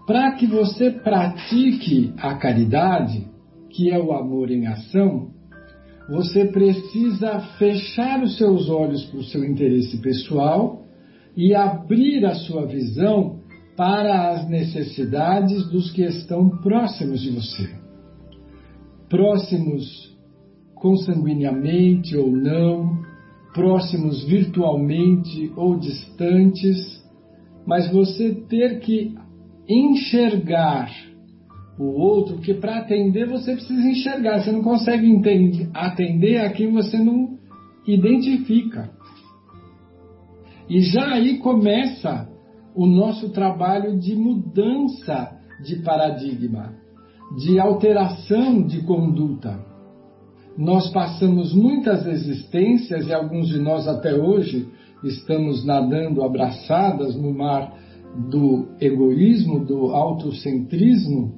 [0.06, 3.26] Para que você pratique a caridade,
[3.70, 5.32] que é o amor em ação,
[6.10, 10.86] você precisa fechar os seus olhos para o seu interesse pessoal
[11.36, 13.40] e abrir a sua visão
[13.76, 17.70] para as necessidades dos que estão próximos de você.
[19.10, 20.16] Próximos
[20.74, 23.07] consanguineamente ou não,
[23.58, 27.04] próximos virtualmente ou distantes,
[27.66, 29.16] mas você ter que
[29.68, 30.92] enxergar
[31.80, 36.72] o outro, porque para atender você precisa enxergar, você não consegue entender, atender a quem
[36.72, 37.36] você não
[37.88, 38.92] identifica.
[40.70, 42.30] E já aí começa
[42.76, 45.36] o nosso trabalho de mudança
[45.66, 46.76] de paradigma,
[47.40, 49.66] de alteração de conduta.
[50.58, 54.68] Nós passamos muitas existências e alguns de nós até hoje
[55.04, 57.74] estamos nadando abraçadas no mar
[58.30, 61.36] do egoísmo, do autocentrismo,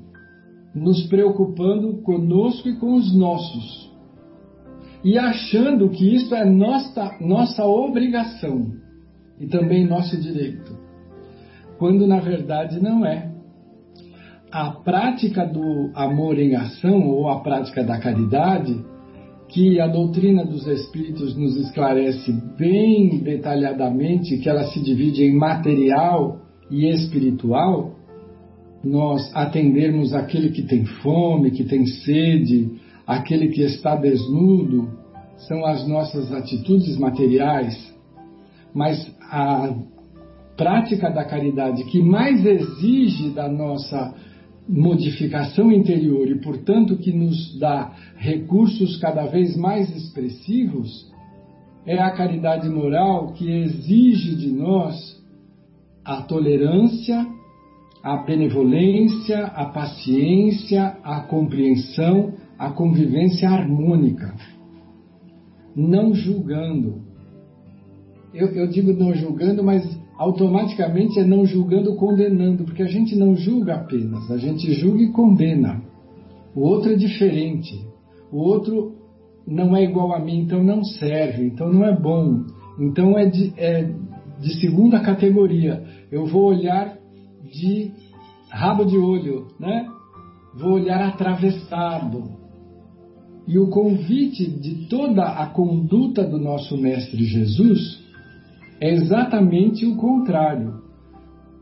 [0.74, 3.90] nos preocupando conosco e com os nossos.
[5.04, 8.72] E achando que isso é nossa, nossa obrigação
[9.40, 10.90] e também nosso direito
[11.80, 13.32] quando na verdade não é.
[14.52, 18.84] A prática do amor em ação ou a prática da caridade,
[19.50, 26.42] que a doutrina dos Espíritos nos esclarece bem detalhadamente, que ela se divide em material
[26.70, 27.96] e espiritual,
[28.84, 32.72] nós atendermos aquele que tem fome, que tem sede,
[33.06, 34.88] aquele que está desnudo,
[35.48, 37.76] são as nossas atitudes materiais,
[38.74, 39.74] mas a
[40.56, 44.14] prática da caridade que mais exige da nossa
[44.70, 51.12] modificação interior e, portanto, que nos dá recursos cada vez mais expressivos,
[51.88, 55.20] é a caridade moral que exige de nós
[56.06, 57.26] a tolerância,
[58.04, 64.36] a benevolência, a paciência, a compreensão, a convivência harmônica,
[65.76, 67.02] não julgando.
[68.34, 73.38] Eu, eu digo não julgando, mas automaticamente é não julgando, condenando, porque a gente não
[73.38, 75.82] julga apenas, a gente julga e condena.
[76.54, 77.88] O outro é diferente,
[78.30, 78.96] o outro
[79.48, 82.44] não é igual a mim, então não serve, então não é bom,
[82.78, 83.90] então é de, é
[84.42, 85.86] de segunda categoria.
[86.12, 86.98] Eu vou olhar
[87.50, 87.94] de
[88.50, 89.88] rabo de olho, né?
[90.54, 92.38] Vou olhar atravessado.
[93.48, 98.09] E o convite de toda a conduta do nosso Mestre Jesus
[98.80, 100.80] é exatamente o contrário.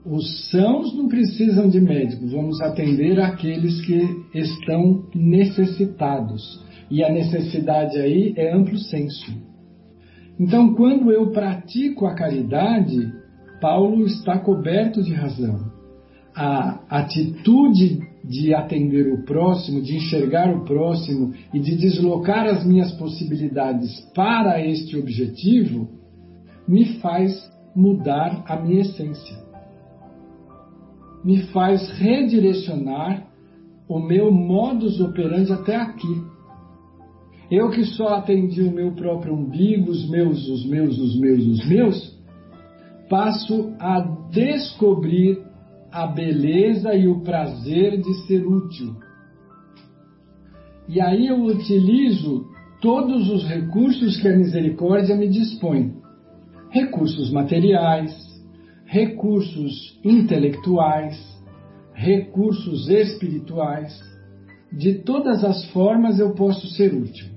[0.10, 4.00] os sãos não precisam de médicos, vamos atender aqueles que
[4.34, 6.66] estão necessitados.
[6.90, 9.30] E a necessidade aí é amplo senso.
[10.40, 13.12] Então, quando eu pratico a caridade,
[13.60, 15.72] Paulo está coberto de razão.
[16.34, 22.92] A atitude de atender o próximo, de enxergar o próximo e de deslocar as minhas
[22.94, 25.97] possibilidades para este objetivo,
[26.68, 27.34] me faz
[27.76, 29.38] mudar a minha essência.
[31.24, 33.28] Me faz redirecionar
[33.88, 36.24] o meu modus operandi até aqui.
[37.50, 41.70] Eu que só atendi o meu próprio umbigo, os meus, os meus, os meus, os
[41.70, 42.18] meus,
[43.10, 44.02] passo a
[44.32, 45.42] descobrir
[45.92, 48.96] a beleza e o prazer de ser útil.
[50.90, 52.46] E aí eu utilizo
[52.82, 55.94] todos os recursos que a misericórdia me dispõe:
[56.78, 58.14] recursos materiais,
[58.86, 61.18] recursos intelectuais,
[61.94, 64.00] recursos espirituais.
[64.72, 67.28] De todas as formas eu posso ser útil.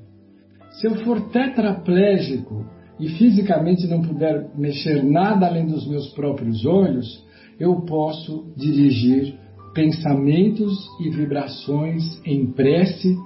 [0.73, 2.67] Se eu for tetraplégico
[2.99, 7.25] e fisicamente não puder mexer nada além dos meus próprios olhos,
[7.59, 9.39] eu posso dirigir
[9.73, 13.17] pensamentos e vibrações em prece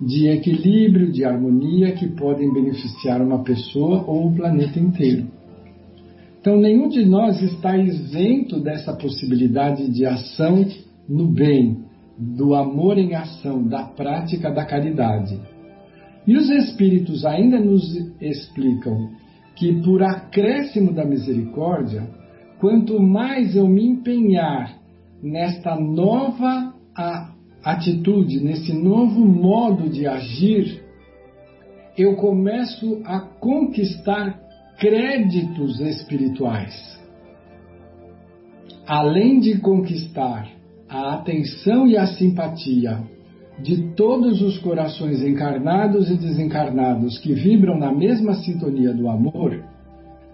[0.00, 5.33] de equilíbrio, de harmonia que podem beneficiar uma pessoa ou o planeta inteiro.
[6.44, 10.62] Então, nenhum de nós está isento dessa possibilidade de ação
[11.08, 11.86] no bem,
[12.18, 15.40] do amor em ação, da prática da caridade.
[16.26, 19.08] E os Espíritos ainda nos explicam
[19.56, 22.06] que, por acréscimo da misericórdia,
[22.60, 24.76] quanto mais eu me empenhar
[25.22, 26.74] nesta nova
[27.64, 30.84] atitude, nesse novo modo de agir,
[31.96, 34.43] eu começo a conquistar
[34.84, 36.74] créditos espirituais.
[38.86, 40.46] Além de conquistar
[40.86, 43.00] a atenção e a simpatia
[43.62, 49.64] de todos os corações encarnados e desencarnados que vibram na mesma sintonia do amor,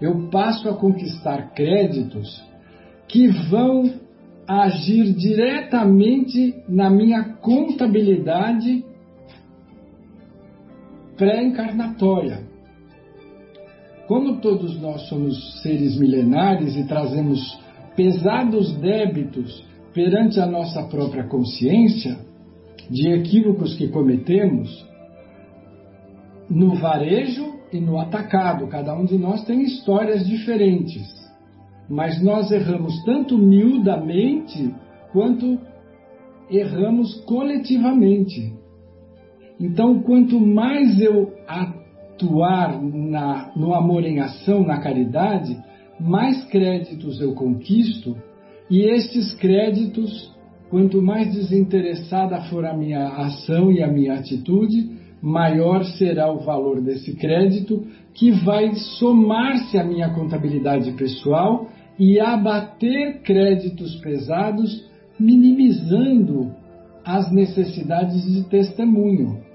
[0.00, 2.42] eu passo a conquistar créditos
[3.06, 3.88] que vão
[4.48, 8.84] agir diretamente na minha contabilidade
[11.16, 12.49] pré-encarnatória.
[14.10, 17.56] Como todos nós somos seres milenares e trazemos
[17.94, 22.18] pesados débitos perante a nossa própria consciência,
[22.90, 24.84] de equívocos que cometemos,
[26.50, 28.66] no varejo e no atacado.
[28.66, 31.06] Cada um de nós tem histórias diferentes.
[31.88, 34.74] Mas nós erramos tanto miudamente
[35.12, 35.56] quanto
[36.50, 38.52] erramos coletivamente.
[39.60, 41.32] Então, quanto mais eu
[42.20, 45.56] atuar na, no amor em ação, na caridade,
[45.98, 48.16] mais créditos eu conquisto,
[48.70, 50.32] e estes créditos,
[50.68, 56.80] quanto mais desinteressada for a minha ação e a minha atitude, maior será o valor
[56.80, 61.66] desse crédito, que vai somar-se à minha contabilidade pessoal
[61.98, 66.52] e abater créditos pesados, minimizando
[67.04, 69.49] as necessidades de testemunho.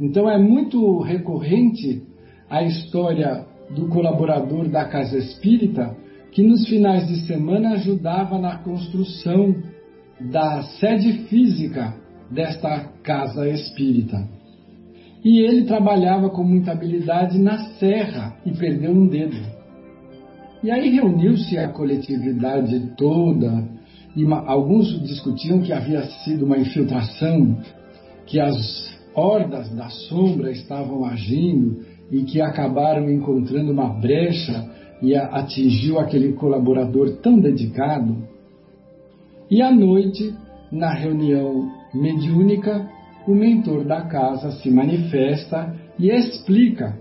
[0.00, 2.02] Então é muito recorrente
[2.48, 3.44] a história
[3.74, 5.94] do colaborador da casa espírita
[6.32, 9.54] que nos finais de semana ajudava na construção
[10.20, 11.94] da sede física
[12.30, 14.26] desta casa espírita.
[15.24, 19.36] E ele trabalhava com muita habilidade na serra e perdeu um dedo.
[20.62, 23.68] E aí reuniu-se a coletividade toda,
[24.16, 27.58] e alguns discutiam que havia sido uma infiltração,
[28.26, 34.68] que as hordas da sombra estavam agindo e que acabaram encontrando uma brecha
[35.02, 38.16] e atingiu aquele colaborador tão dedicado.
[39.50, 40.34] E à noite,
[40.70, 42.88] na reunião mediúnica,
[43.26, 46.98] o mentor da casa se manifesta e explica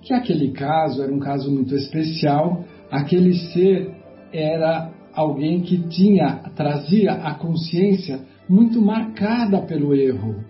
[0.00, 3.94] que aquele caso era um caso muito especial, aquele ser
[4.32, 10.44] era alguém que tinha, trazia a consciência muito marcada pelo erro,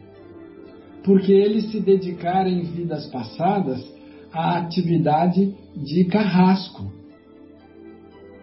[1.05, 3.83] porque ele se dedicara em vidas passadas
[4.33, 6.91] à atividade de carrasco.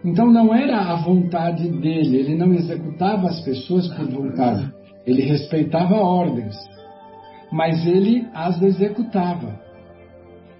[0.03, 4.71] Então não era a vontade dele, ele não executava as pessoas por vontade,
[5.05, 6.55] ele respeitava ordens,
[7.51, 9.59] mas ele as executava.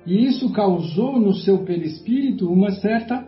[0.06, 3.26] E isso causou no seu perispírito uma certa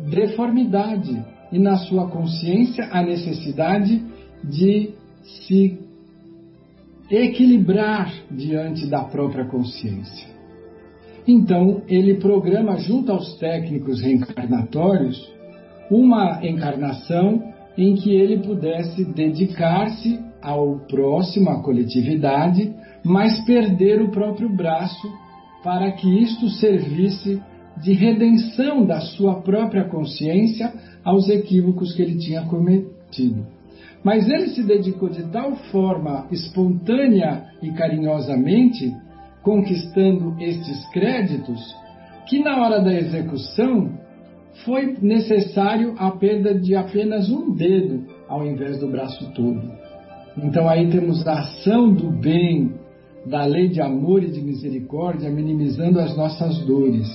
[0.00, 4.04] deformidade e na sua consciência a necessidade
[4.42, 5.78] de se
[7.12, 10.32] equilibrar diante da própria consciência.
[11.28, 15.30] Então, ele programa junto aos técnicos reencarnatórios
[15.90, 24.48] uma encarnação em que ele pudesse dedicar-se ao próximo, à coletividade, mas perder o próprio
[24.48, 25.08] braço
[25.62, 27.40] para que isto servisse
[27.80, 30.72] de redenção da sua própria consciência
[31.04, 33.46] aos equívocos que ele tinha cometido.
[34.04, 38.92] Mas ele se dedicou de tal forma espontânea e carinhosamente,
[39.42, 41.60] conquistando estes créditos,
[42.28, 43.98] que na hora da execução
[44.64, 49.60] foi necessário a perda de apenas um dedo ao invés do braço todo.
[50.36, 52.72] Então aí temos a ação do bem,
[53.26, 57.08] da lei de amor e de misericórdia, minimizando as nossas dores.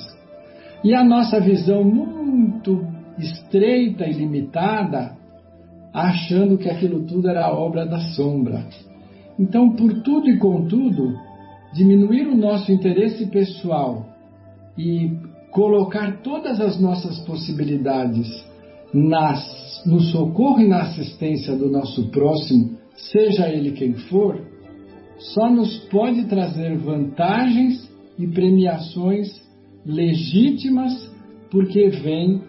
[0.83, 2.85] E a nossa visão muito
[3.17, 5.16] estreita e limitada,
[5.93, 8.67] achando que aquilo tudo era obra da sombra.
[9.39, 11.15] Então, por tudo e contudo,
[11.73, 14.05] diminuir o nosso interesse pessoal
[14.77, 15.11] e
[15.51, 18.27] colocar todas as nossas possibilidades
[18.93, 24.39] nas, no socorro e na assistência do nosso próximo, seja ele quem for,
[25.17, 29.29] só nos pode trazer vantagens e premiações
[29.85, 31.11] legítimas
[31.49, 32.41] porque vem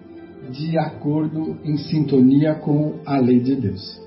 [0.50, 4.00] de acordo em sintonia com a lei de Deus.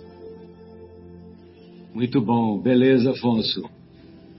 [1.93, 3.69] Muito bom, beleza, Afonso.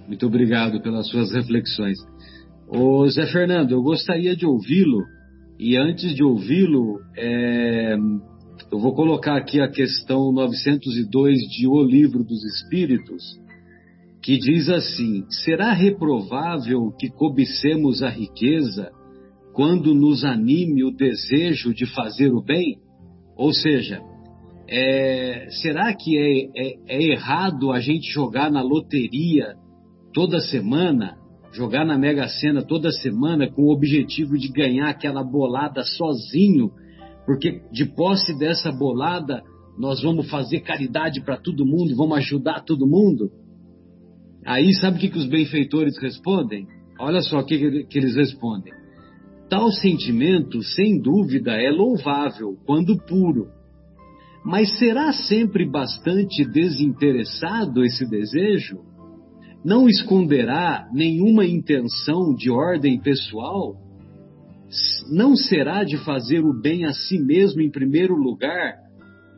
[0.06, 1.98] Muito obrigado pelas suas reflexões.
[2.68, 5.04] Ô Zé Fernando, eu gostaria de ouvi-lo
[5.58, 7.94] e antes de ouvi-lo, é,
[8.70, 13.22] eu vou colocar aqui a questão 902 de O Livro dos Espíritos,
[14.22, 18.90] que diz assim: Será reprovável que cobicemos a riqueza
[19.52, 22.78] quando nos anime o desejo de fazer o bem?
[23.36, 24.00] Ou seja,
[24.68, 29.54] é, será que é, é, é errado a gente jogar na loteria
[30.14, 31.16] toda semana,
[31.52, 36.70] jogar na Mega Sena toda semana com o objetivo de ganhar aquela bolada sozinho,
[37.26, 39.42] porque de posse dessa bolada
[39.78, 43.30] nós vamos fazer caridade para todo mundo, vamos ajudar todo mundo?
[44.44, 46.66] Aí sabe o que, que os benfeitores respondem?
[46.98, 48.81] Olha só o que, que eles respondem.
[49.52, 53.48] Tal sentimento, sem dúvida, é louvável quando puro.
[54.42, 58.78] Mas será sempre bastante desinteressado esse desejo?
[59.62, 63.76] Não esconderá nenhuma intenção de ordem pessoal?
[65.12, 68.78] Não será de fazer o bem a si mesmo em primeiro lugar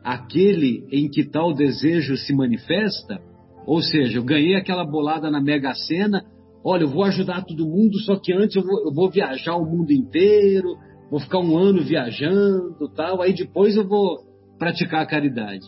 [0.01, 3.19] aquele em que tal desejo se manifesta?
[3.67, 6.23] Ou seja, eu ganhei aquela bolada na Mega Sena,
[6.65, 9.65] olha, eu vou ajudar todo mundo, só que antes eu vou, eu vou viajar o
[9.65, 10.75] mundo inteiro,
[11.11, 14.17] vou ficar um ano viajando tal, aí depois eu vou
[14.57, 15.65] praticar a caridade.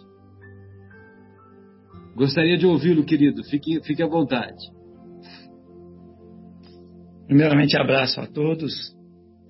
[2.15, 3.43] Gostaria de ouvi-lo, querido.
[3.43, 4.57] Fique, fique à vontade.
[7.27, 8.73] Primeiramente, abraço a todos,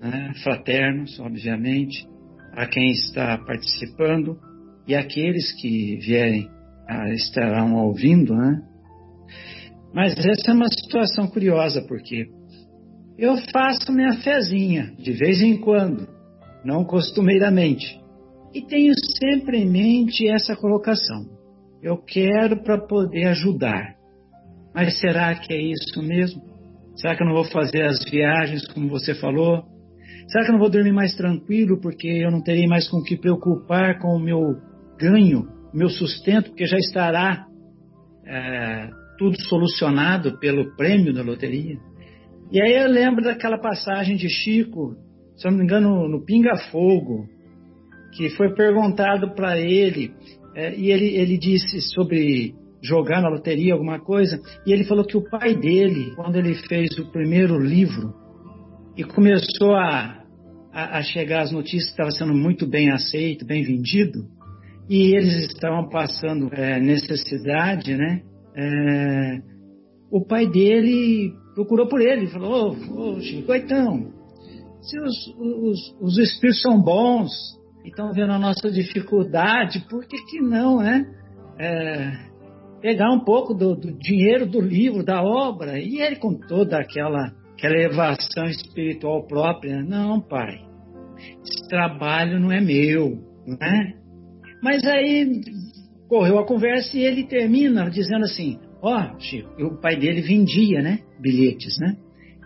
[0.02, 2.06] né, fraternos, obviamente,
[2.52, 4.36] a quem está participando
[4.86, 6.46] e aqueles que vierem
[6.86, 8.67] a estarão ouvindo, né?
[9.92, 12.26] Mas essa é uma situação curiosa, porque
[13.18, 16.06] eu faço minha fezinha de vez em quando,
[16.64, 18.00] não costumeiramente,
[18.54, 21.26] e tenho sempre em mente essa colocação.
[21.82, 23.96] Eu quero para poder ajudar.
[24.74, 26.42] Mas será que é isso mesmo?
[26.96, 29.64] Será que eu não vou fazer as viagens como você falou?
[30.28, 33.04] Será que eu não vou dormir mais tranquilo porque eu não terei mais com o
[33.04, 34.56] que preocupar com o meu
[34.98, 37.46] ganho, meu sustento, porque já estará
[38.26, 41.76] é, tudo solucionado pelo prêmio da loteria?
[42.50, 44.96] E aí eu lembro daquela passagem de Chico,
[45.36, 47.26] se eu não me engano, no Pinga Fogo,
[48.14, 50.12] que foi perguntado para ele
[50.54, 55.16] é, e ele, ele disse sobre jogar na loteria, alguma coisa, e ele falou que
[55.16, 58.14] o pai dele, quando ele fez o primeiro livro
[58.96, 60.24] e começou a,
[60.72, 64.26] a, a chegar as notícias estava sendo muito bem aceito, bem vendido,
[64.88, 68.22] e eles estavam passando é, necessidade, né?
[68.58, 69.40] É,
[70.10, 74.12] o pai dele procurou por ele, falou: Ô, oh, Chico, então,
[74.80, 77.30] se os, os, os espíritos são bons,
[77.84, 81.06] e estão vendo a nossa dificuldade, por que, que não, né?
[81.56, 82.12] É,
[82.80, 87.32] pegar um pouco do, do, dinheiro do livro, da obra, e ele com toda aquela,
[87.52, 90.60] aquela elevação espiritual própria, não, pai,
[91.44, 93.94] esse trabalho não é meu, né?
[94.62, 95.40] Mas aí
[96.08, 100.80] correu a conversa e ele termina dizendo assim, ó, oh, Chico, o pai dele vendia,
[100.80, 101.96] né, bilhetes, né?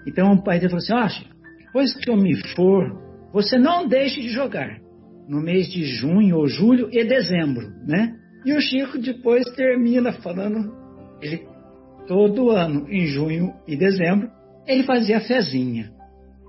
[0.06, 3.00] Então o pai dele falou assim, ó, oh, Chico, depois que eu me for,
[3.32, 4.80] você não deixe de jogar
[5.28, 8.14] no mês de junho ou julho e dezembro, né?
[8.44, 10.74] E o Chico depois termina falando,
[11.20, 11.46] ele
[12.08, 14.28] todo ano, em junho e dezembro,
[14.66, 15.92] ele fazia fezinha.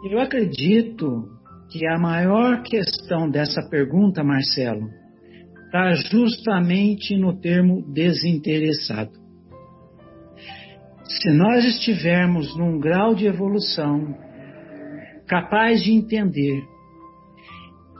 [0.09, 1.29] Eu acredito
[1.69, 4.89] que a maior questão dessa pergunta, Marcelo,
[5.73, 9.11] está justamente no termo desinteressado.
[11.03, 14.15] Se nós estivermos num grau de evolução
[15.25, 16.63] capaz de entender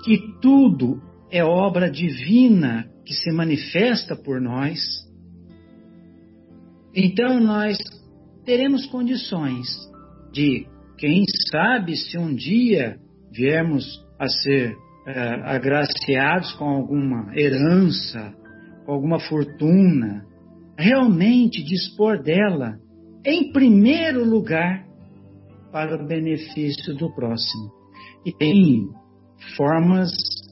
[0.06, 1.02] que tudo
[1.32, 4.80] é obra divina que se manifesta por nós,
[6.94, 7.76] então nós
[8.46, 9.68] teremos condições
[10.32, 13.00] de, quem sabe, se um dia
[13.32, 13.84] viermos
[14.20, 18.34] a ser é, agraciados com alguma herança,
[18.86, 20.26] com alguma fortuna,
[20.78, 22.80] realmente dispor dela,
[23.26, 24.86] em primeiro lugar,
[25.72, 27.72] para o benefício do próximo.
[28.26, 28.88] E tem
[29.58, 30.12] formas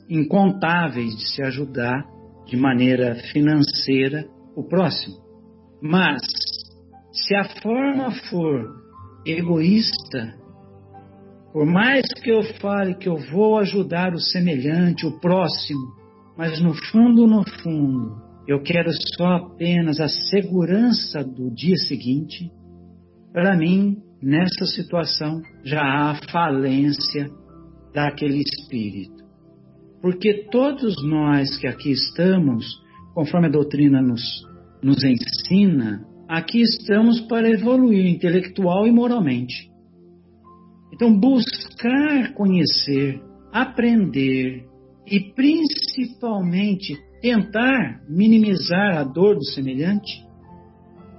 [0.10, 2.06] incontáveis de se ajudar
[2.46, 5.16] de maneira financeira o próximo.
[5.82, 6.22] Mas,
[7.14, 8.82] se a forma for
[9.26, 10.36] egoísta,
[11.52, 15.94] por mais que eu fale que eu vou ajudar o semelhante, o próximo,
[16.38, 18.16] mas no fundo, no fundo,
[18.48, 22.50] eu quero só apenas a segurança do dia seguinte,
[23.34, 27.30] para mim, nessa situação, já há falência
[27.94, 29.22] daquele espírito.
[30.02, 32.66] Porque todos nós que aqui estamos,
[33.14, 34.24] conforme a doutrina nos,
[34.82, 39.71] nos ensina, aqui estamos para evoluir intelectual e moralmente.
[41.02, 43.20] Então, buscar conhecer,
[43.52, 44.68] aprender
[45.08, 50.24] e principalmente tentar minimizar a dor do semelhante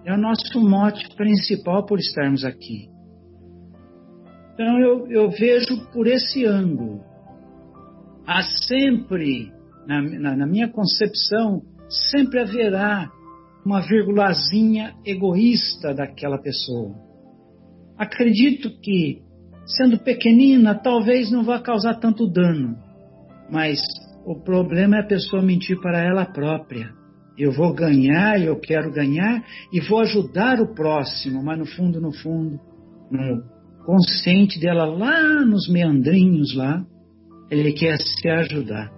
[0.04, 2.88] é o nosso mote principal por estarmos aqui.
[4.54, 7.00] Então eu, eu vejo por esse ângulo.
[8.24, 9.50] Há sempre,
[9.84, 11.60] na, na, na minha concepção,
[12.12, 13.10] sempre haverá
[13.66, 16.94] uma virgulazinha egoísta daquela pessoa.
[17.98, 19.22] Acredito que,
[19.66, 22.76] sendo pequenina, talvez não vá causar tanto dano,
[23.50, 23.80] mas
[24.24, 26.90] o problema é a pessoa mentir para ela própria.
[27.38, 29.42] Eu vou ganhar, eu quero ganhar
[29.72, 32.60] e vou ajudar o próximo, mas no fundo, no fundo,
[33.10, 33.42] no
[33.84, 36.84] consciente dela lá nos meandrinhos lá,
[37.50, 38.90] ele quer se ajudar.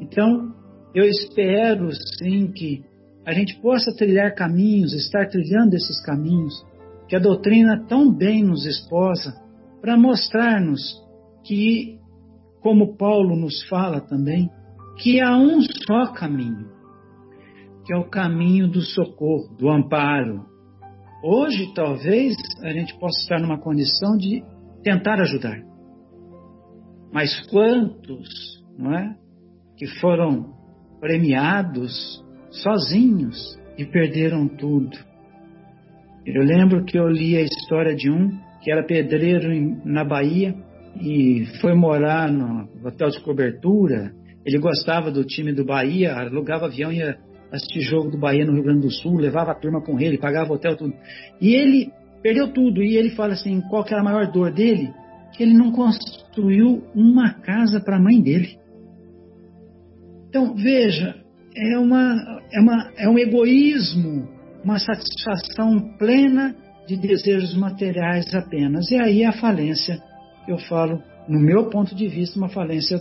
[0.00, 0.54] Então,
[0.94, 2.82] eu espero sim que
[3.26, 6.54] a gente possa trilhar caminhos, estar trilhando esses caminhos
[7.06, 9.34] que a doutrina tão bem nos esposa
[9.80, 10.80] para mostrar-nos
[11.44, 11.98] que,
[12.60, 14.50] como Paulo nos fala também,
[14.98, 16.68] que há um só caminho,
[17.86, 20.50] que é o caminho do socorro, do amparo,
[21.22, 24.42] Hoje, talvez, a gente possa estar numa condição de
[24.82, 25.60] tentar ajudar.
[27.12, 28.28] Mas quantos,
[28.78, 29.14] não é?
[29.76, 30.54] Que foram
[30.98, 33.36] premiados sozinhos
[33.76, 34.96] e perderam tudo.
[36.24, 40.54] Eu lembro que eu li a história de um que era pedreiro em, na Bahia
[41.00, 44.12] e foi morar no hotel de cobertura.
[44.44, 47.18] Ele gostava do time do Bahia, alugava avião e ia
[47.52, 50.52] assistir jogo do Bahia no Rio Grande do Sul, levava a turma com ele, pagava
[50.52, 50.94] hotel, tudo.
[51.40, 51.90] E ele
[52.22, 52.82] perdeu tudo.
[52.82, 54.92] E ele fala assim: qual que era a maior dor dele?
[55.36, 58.58] Que ele não construiu uma casa para a mãe dele.
[60.28, 61.16] Então, veja,
[61.56, 64.28] é, uma, é, uma, é um egoísmo,
[64.62, 66.54] uma satisfação plena
[66.90, 68.90] de desejos materiais apenas.
[68.90, 70.02] E aí a falência,
[70.48, 73.00] eu falo, no meu ponto de vista, uma falência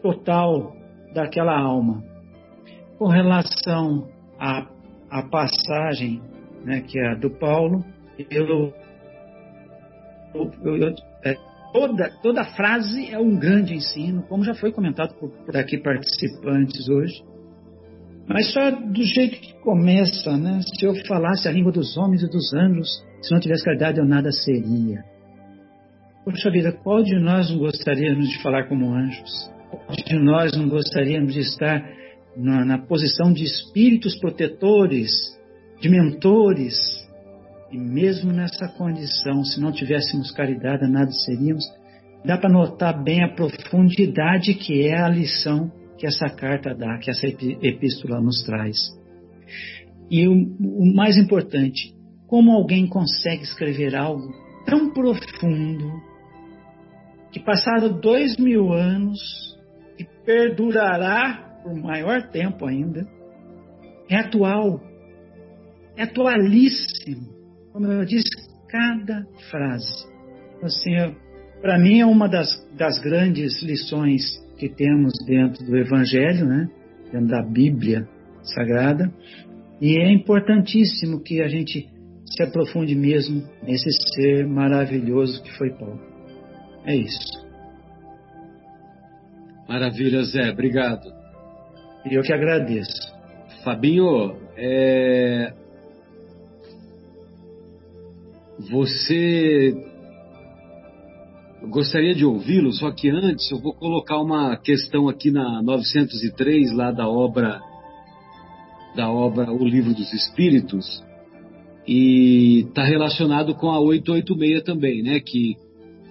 [0.00, 0.72] total
[1.12, 2.04] daquela alma.
[2.96, 4.08] Com relação
[4.38, 4.68] à,
[5.10, 6.22] à passagem,
[6.64, 7.84] né, que é a do Paulo,
[8.30, 8.72] eu,
[10.32, 11.36] eu, eu, é,
[11.72, 16.88] toda, toda frase é um grande ensino, como já foi comentado por, por aqui participantes
[16.88, 17.20] hoje.
[18.28, 20.60] Mas só do jeito que começa, né?
[20.62, 22.88] Se eu falasse a língua dos homens e dos anjos,
[23.22, 25.04] se não tivesse caridade, eu nada seria.
[26.24, 29.30] Poxa vida, qual de nós não gostaríamos de falar como anjos?
[29.70, 31.82] Qual de nós não gostaríamos de estar
[32.36, 35.10] na, na posição de espíritos protetores,
[35.80, 36.76] de mentores.
[37.72, 41.64] E mesmo nessa condição, se não tivéssemos caridade, nada seríamos.
[42.24, 47.10] Dá para notar bem a profundidade que é a lição que essa carta dá, que
[47.10, 48.76] essa epístola nos traz.
[50.10, 51.94] E o, o mais importante,
[52.26, 54.32] como alguém consegue escrever algo
[54.64, 56.00] tão profundo
[57.32, 59.18] que passaram dois mil anos
[59.98, 63.06] e perdurará por maior tempo ainda,
[64.08, 64.80] é atual,
[65.96, 67.34] é atualíssimo.
[67.72, 68.30] Como eu disse,
[68.68, 70.06] cada frase.
[70.62, 70.92] Assim,
[71.60, 74.22] para mim é uma das, das grandes lições
[74.56, 76.68] que temos dentro do Evangelho, né?
[77.12, 78.08] dentro da Bíblia
[78.42, 79.12] Sagrada,
[79.80, 81.88] e é importantíssimo que a gente
[82.24, 86.00] se aprofunde mesmo nesse ser maravilhoso que foi Paulo.
[86.84, 87.46] É isso.
[89.68, 91.12] Maravilha, Zé, obrigado.
[92.08, 93.14] E eu que agradeço.
[93.64, 95.52] Fabinho, é...
[98.70, 99.74] você
[101.68, 106.90] gostaria de ouvi-lo, só que antes eu vou colocar uma questão aqui na 903, lá
[106.90, 107.60] da obra
[108.94, 111.04] da obra O Livro dos Espíritos,
[111.86, 115.20] e está relacionado com a 886 também, né?
[115.20, 115.56] Que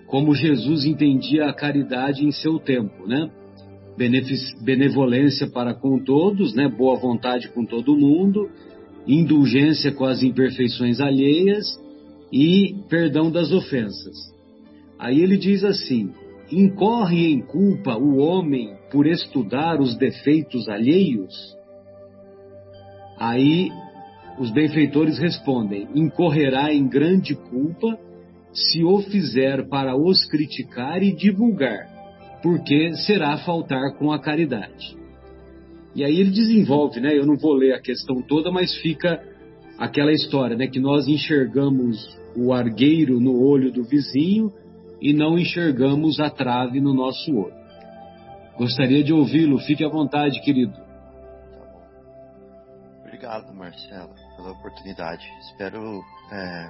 [0.07, 3.29] como Jesus entendia a caridade em seu tempo, né?
[4.61, 6.69] Benevolência para com todos, né?
[6.69, 8.49] Boa vontade com todo mundo,
[9.07, 11.65] indulgência com as imperfeições alheias
[12.31, 14.34] e perdão das ofensas.
[14.99, 16.11] Aí ele diz assim:
[16.51, 21.55] incorre em culpa o homem por estudar os defeitos alheios?
[23.19, 23.69] Aí
[24.39, 27.99] os benfeitores respondem: incorrerá em grande culpa
[28.53, 34.95] se o fizer para os criticar e divulgar, porque será faltar com a caridade.
[35.93, 37.17] E aí ele desenvolve, né?
[37.17, 39.21] Eu não vou ler a questão toda, mas fica
[39.77, 40.67] aquela história, né?
[40.67, 44.51] Que nós enxergamos o argueiro no olho do vizinho
[45.05, 47.53] e não enxergamos a trave no nosso olho.
[48.57, 50.73] Gostaria de ouvi-lo, fique à vontade, querido.
[50.73, 51.83] Tá bom.
[53.01, 55.23] Obrigado, Marcelo, pela oportunidade.
[55.41, 56.69] Espero é,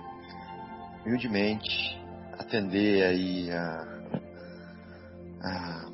[1.05, 1.97] humildemente
[2.37, 4.01] atender aí a,
[5.41, 5.89] a,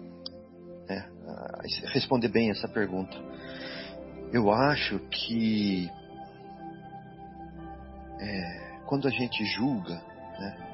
[0.89, 3.15] é, a responder bem essa pergunta.
[4.33, 5.87] Eu acho que
[8.19, 10.01] é, quando a gente julga,
[10.39, 10.70] né,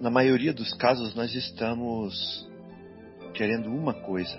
[0.00, 2.48] na maioria dos casos, nós estamos
[3.34, 4.36] querendo uma coisa.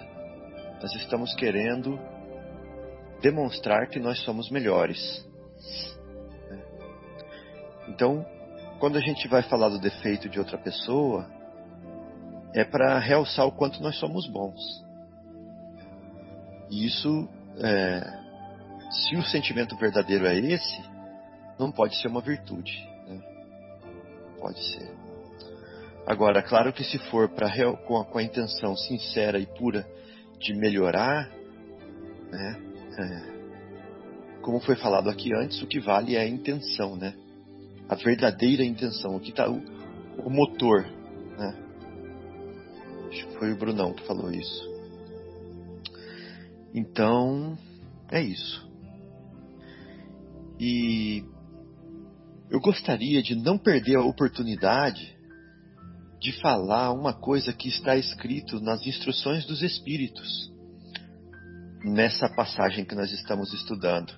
[0.82, 2.00] Nós estamos querendo
[3.22, 5.26] demonstrar que nós somos melhores.
[7.88, 8.26] Então,
[8.80, 11.30] quando a gente vai falar do defeito de outra pessoa,
[12.54, 14.62] é para realçar o quanto nós somos bons.
[16.70, 17.28] E isso,
[17.60, 18.02] é,
[18.90, 20.84] se o sentimento verdadeiro é esse,
[21.60, 22.74] não pode ser uma virtude.
[23.08, 23.22] Né?
[24.40, 24.95] Pode ser.
[26.06, 27.50] Agora, claro que se for pra,
[27.88, 29.86] com, a, com a intenção sincera e pura
[30.40, 31.30] de melhorar,
[32.32, 32.62] né,
[33.00, 33.36] é,
[34.42, 37.16] como foi falado aqui antes, o que vale é a intenção, né?
[37.90, 39.60] A verdadeira intenção, o que está o,
[40.24, 40.86] o motor,
[41.38, 41.56] né?
[43.10, 44.76] Acho que foi o Brunão que falou isso.
[46.76, 47.58] Então,
[48.12, 48.70] é isso.
[50.60, 51.24] E
[52.52, 55.15] eu gostaria de não perder a oportunidade
[56.20, 60.52] de falar uma coisa que está escrito nas instruções dos Espíritos,
[61.84, 64.14] nessa passagem que nós estamos estudando.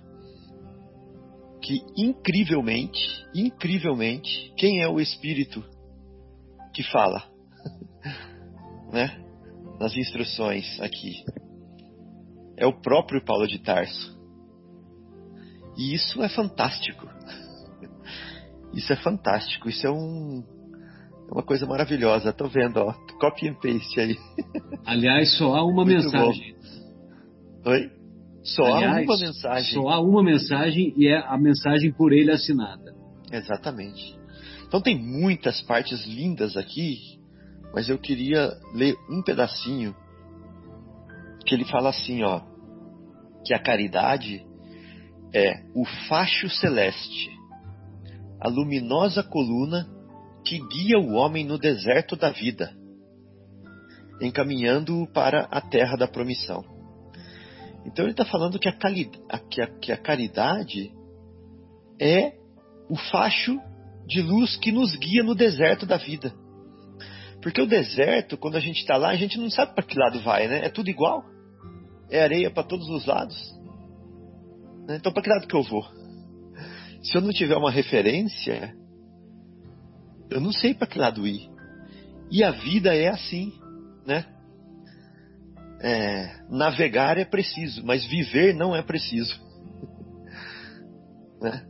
[1.62, 5.64] Que incrivelmente, incrivelmente, quem é o Espírito
[6.74, 7.24] que fala?
[8.94, 9.24] né?
[9.80, 11.24] Nas instruções aqui.
[12.56, 14.18] É o próprio Paulo de Tarso.
[15.78, 17.08] E isso é fantástico.
[18.74, 19.70] Isso é fantástico.
[19.70, 20.44] Isso é um,
[21.30, 22.32] é uma coisa maravilhosa.
[22.32, 22.94] Tô vendo, ó.
[23.20, 24.18] Copy and paste aí.
[24.86, 26.56] Aliás, só há uma Muito mensagem.
[27.64, 27.72] Bom.
[27.72, 27.92] Oi?
[28.44, 29.74] Só Aliás, há uma mensagem.
[29.74, 32.96] Só há uma mensagem e é a mensagem por ele assinada.
[33.32, 34.18] Exatamente.
[34.66, 36.98] Então tem muitas partes lindas aqui,
[37.74, 39.96] mas eu queria ler um pedacinho
[41.46, 42.42] que ele fala assim, ó,
[43.46, 44.46] que a caridade
[45.34, 47.32] é o facho celeste,
[48.42, 49.88] a luminosa coluna
[50.48, 52.74] que guia o homem no deserto da vida,
[54.22, 56.64] encaminhando-o para a terra da promissão.
[57.86, 60.92] Então ele está falando que a, que, a, que a caridade
[62.00, 62.34] é
[62.90, 63.60] o facho
[64.08, 66.34] de luz que nos guia no deserto da vida.
[67.42, 70.22] Porque o deserto, quando a gente está lá, a gente não sabe para que lado
[70.22, 70.66] vai, né?
[70.66, 71.24] É tudo igual.
[72.10, 73.38] É areia para todos os lados.
[74.88, 74.96] Né?
[74.96, 75.84] Então, para que lado que eu vou?
[77.04, 78.74] Se eu não tiver uma referência,
[80.30, 81.50] eu não sei para que lado ir.
[82.30, 83.54] E a vida é assim,
[84.06, 84.26] né?
[85.80, 89.40] É, navegar é preciso, mas viver não é preciso.
[91.42, 91.66] né?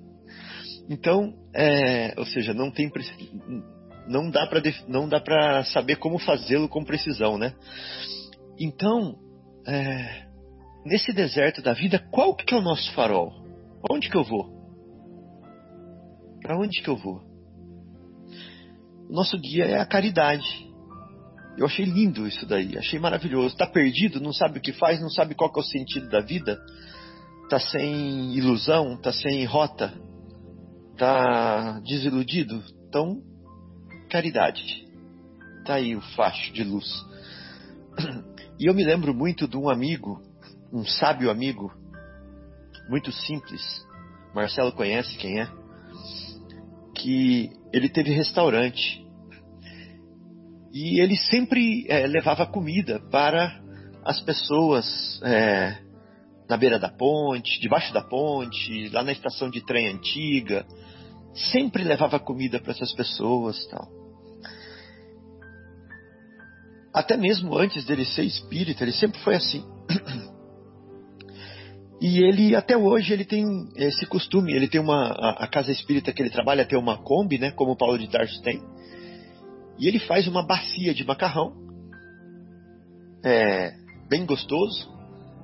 [0.89, 2.89] Então, é, ou seja, não tem
[4.07, 7.53] não dá para não dá para saber como fazê-lo com precisão, né?
[8.57, 9.15] Então,
[9.67, 10.25] é,
[10.85, 13.33] nesse deserto da vida, qual que é o nosso farol?
[13.91, 14.55] Onde que eu vou?
[16.41, 17.26] Para onde que eu vou?
[19.13, 20.67] Nosso guia é a caridade.
[21.57, 23.47] Eu achei lindo isso daí, achei maravilhoso.
[23.47, 26.59] Está perdido, não sabe o que faz, não sabe qual é o sentido da vida,
[27.43, 29.93] está sem ilusão, está sem rota,
[30.91, 32.63] está desiludido.
[32.87, 33.21] Então,
[34.09, 34.85] caridade.
[35.59, 36.87] Está aí o facho de luz.
[38.59, 40.21] E eu me lembro muito de um amigo,
[40.71, 41.71] um sábio amigo,
[42.89, 43.61] muito simples.
[44.33, 45.49] Marcelo conhece quem é?
[46.97, 49.05] Que ele teve restaurante.
[50.73, 53.59] E ele sempre é, levava comida para
[54.03, 55.77] as pessoas é,
[56.49, 60.65] na beira da ponte, debaixo da ponte, lá na estação de trem antiga.
[61.51, 63.87] Sempre levava comida para essas pessoas tal.
[66.93, 69.63] Até mesmo antes dele ser espírita, ele sempre foi assim.
[71.99, 73.43] E ele, até hoje, ele tem
[73.75, 77.39] esse costume, ele tem uma, a, a casa espírita que ele trabalha tem uma Kombi,
[77.39, 78.61] né, como o Paulo de Tarso tem,
[79.79, 81.53] e ele faz uma bacia de macarrão,
[83.23, 83.73] é,
[84.07, 84.89] bem gostoso,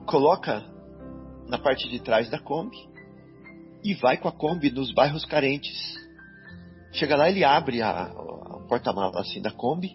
[0.06, 0.64] coloca
[1.48, 2.78] na parte de trás da Kombi
[3.84, 5.96] e vai com a Kombi nos bairros carentes.
[6.94, 9.92] Chega lá, ele abre a, a porta-mala assim da Kombi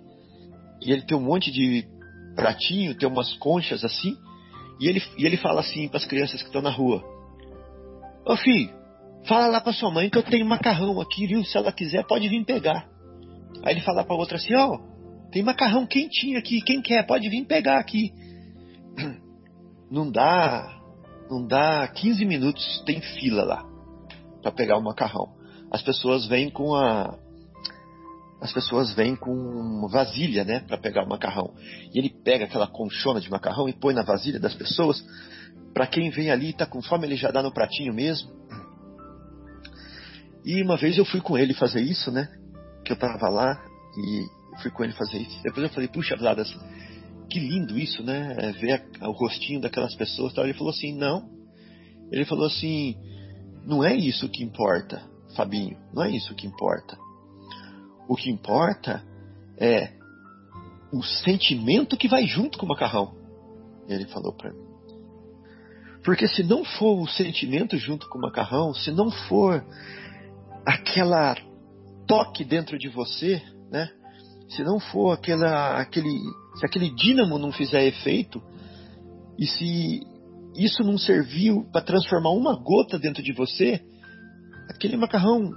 [0.83, 1.87] e ele tem um monte de
[2.35, 4.17] pratinho, tem umas conchas assim,
[4.81, 7.03] e ele, e ele fala assim para as crianças que estão na rua:
[8.27, 8.71] Ô filho,
[9.27, 11.45] fala lá para sua mãe que eu tenho macarrão aqui, viu?
[11.45, 12.87] Se ela quiser, pode vir pegar.
[13.65, 17.29] Aí ele fala para outra assim: Ó, oh, tem macarrão quentinho aqui, quem quer, pode
[17.29, 18.13] vir pegar aqui.
[19.91, 20.79] Não dá,
[21.31, 23.65] não dá 15 minutos, tem fila lá
[24.43, 25.29] para pegar o macarrão.
[25.71, 27.19] As pessoas vêm com a
[28.41, 31.55] as pessoas vêm com vasilha, né, para pegar o macarrão.
[31.93, 35.05] E ele pega aquela conchona de macarrão e põe na vasilha das pessoas.
[35.75, 38.31] Para quem vem ali e tá com fome, ele já dá no pratinho mesmo.
[40.45, 42.29] E uma vez eu fui com ele fazer isso, né?
[42.85, 43.61] Que eu tava lá
[43.99, 45.43] e fui com ele fazer isso.
[45.43, 46.49] Depois eu falei, puxa, Vladas,
[47.29, 48.37] que lindo isso, né?
[48.39, 50.33] É ver o rostinho daquelas pessoas.
[50.33, 50.45] Tal.
[50.45, 51.29] Ele falou assim, não.
[52.11, 52.97] Ele falou assim,
[53.65, 55.03] não é isso que importa,
[55.37, 55.77] Fabinho.
[55.93, 56.97] Não é isso que importa
[58.09, 59.05] o que importa
[59.59, 59.93] é
[60.91, 63.15] o sentimento que vai junto com o macarrão.
[63.87, 64.67] Ele falou para mim.
[66.03, 69.63] Porque se não for o sentimento junto com o macarrão, se não for
[70.65, 71.37] aquela
[72.07, 73.91] toque dentro de você, né?
[74.49, 76.11] Se não for aquela, aquele,
[76.59, 78.43] se aquele dínamo não fizer efeito,
[79.39, 80.01] e se
[80.57, 83.85] isso não serviu para transformar uma gota dentro de você,
[84.71, 85.53] aquele macarrão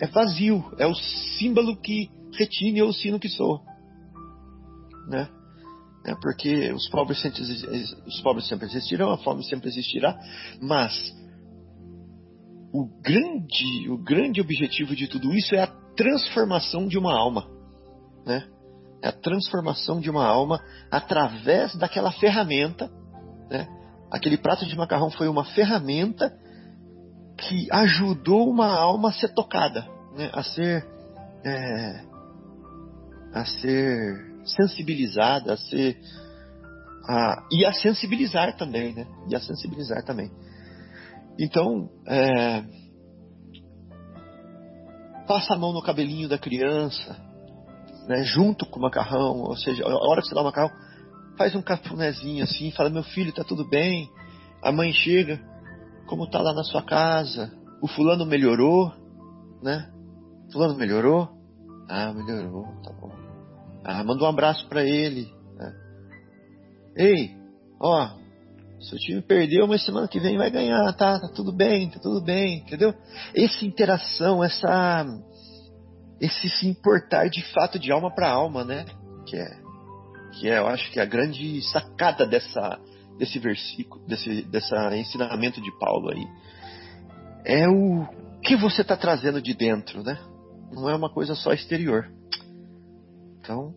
[0.00, 3.60] é vazio, é o símbolo que retine o sino que soa.
[5.08, 5.28] Né?
[6.06, 7.42] É porque os pobres, sempre,
[8.06, 10.18] os pobres sempre existirão, a fome sempre existirá,
[10.60, 11.14] mas
[12.72, 17.46] o grande, o grande objetivo de tudo isso é a transformação de uma alma.
[18.24, 18.46] Né?
[19.02, 22.90] É a transformação de uma alma através daquela ferramenta.
[23.50, 23.66] Né?
[24.10, 26.32] Aquele prato de macarrão foi uma ferramenta
[27.40, 29.86] que ajudou uma alma a ser tocada,
[30.16, 30.30] né?
[30.32, 30.86] a ser
[31.44, 32.04] é,
[33.32, 35.98] a ser sensibilizada, a ser
[37.08, 39.06] a, e a sensibilizar também, né?
[39.28, 40.30] E a sensibilizar também.
[41.38, 42.62] Então, é,
[45.26, 47.16] passa a mão no cabelinho da criança,
[48.06, 48.22] né?
[48.24, 50.70] Junto com o macarrão, ou seja, a hora que você dá o macarrão,
[51.38, 54.10] faz um cafunézinho assim, fala meu filho, tá tudo bem.
[54.62, 55.40] A mãe chega,
[56.10, 58.92] como está lá na sua casa, o fulano melhorou,
[59.62, 59.88] né?
[60.52, 61.28] Fulano melhorou?
[61.88, 63.12] Ah, melhorou, tá bom.
[63.84, 65.32] Ah, manda um abraço para ele.
[65.54, 65.72] Né?
[66.96, 67.36] Ei,
[67.80, 68.10] ó,
[68.80, 71.20] seu time perdeu, mas semana que vem vai ganhar, tá?
[71.20, 72.92] Tá tudo bem, tá tudo bem, entendeu?
[73.32, 75.06] Essa interação, essa
[76.20, 78.84] esse se importar de fato de alma para alma, né?
[79.26, 79.60] Que é
[80.32, 82.78] que é, eu acho que é a grande sacada dessa
[83.18, 86.26] desse versículo, desse dessa ensinamento de Paulo aí,
[87.44, 88.06] é o
[88.42, 90.18] que você está trazendo de dentro, né?
[90.72, 92.10] Não é uma coisa só exterior.
[93.40, 93.74] Então,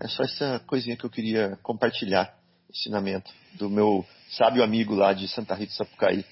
[0.00, 2.34] é só essa coisinha que eu queria compartilhar,
[2.70, 6.24] ensinamento do meu sábio amigo lá de Santa Rita Sapucaí.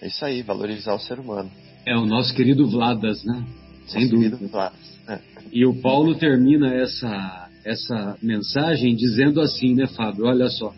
[0.00, 1.50] É isso aí, valorizar o ser humano.
[1.84, 3.44] É o nosso querido Vladas, né?
[3.86, 4.36] Sem nosso dúvida.
[4.36, 4.98] Vladas.
[5.08, 5.20] É.
[5.50, 10.26] E o Paulo termina essa essa mensagem dizendo assim, né, Fábio?
[10.26, 10.72] Olha só.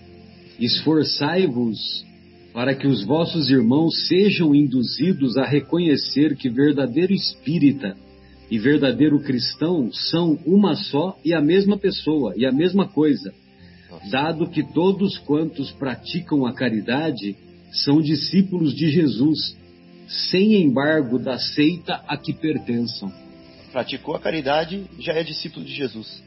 [0.59, 2.05] Esforçai-vos
[2.53, 7.97] para que os vossos irmãos sejam induzidos a reconhecer que verdadeiro espírita
[8.49, 13.35] e verdadeiro cristão são uma só e a mesma pessoa e a mesma coisa,
[14.11, 17.37] dado que todos quantos praticam a caridade
[17.72, 19.57] são discípulos de Jesus,
[20.30, 23.12] sem embargo da seita a que pertençam.
[23.72, 26.22] Praticou a caridade, já é discípulo de Jesus.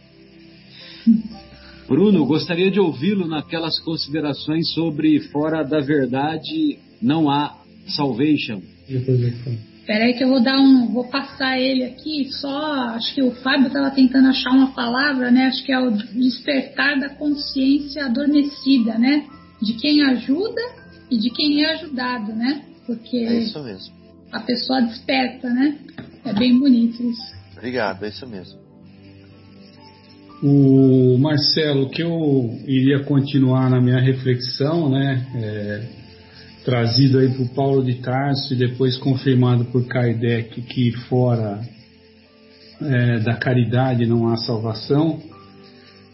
[1.88, 7.55] Bruno, gostaria de ouvi-lo naquelas considerações sobre fora da verdade não há
[7.95, 8.62] salvation.
[8.89, 12.26] Espera aí que eu vou dar um, vou passar ele aqui.
[12.41, 15.45] Só acho que o Fábio estava tentando achar uma palavra, né?
[15.45, 19.26] Acho que é o despertar da consciência adormecida, né?
[19.62, 20.62] De quem ajuda
[21.10, 22.66] e de quem é ajudado, né?
[22.86, 23.93] Porque É isso mesmo.
[24.32, 25.78] a pessoa desperta, né?
[26.26, 27.38] É bem bonito isso.
[27.55, 28.60] Obrigado, é isso mesmo.
[30.41, 35.81] O Marcelo, que eu iria continuar na minha reflexão, né, é,
[36.63, 41.59] trazido aí por Paulo de Tarso e depois confirmado por Kardec que fora
[42.79, 45.19] é, da caridade não há salvação,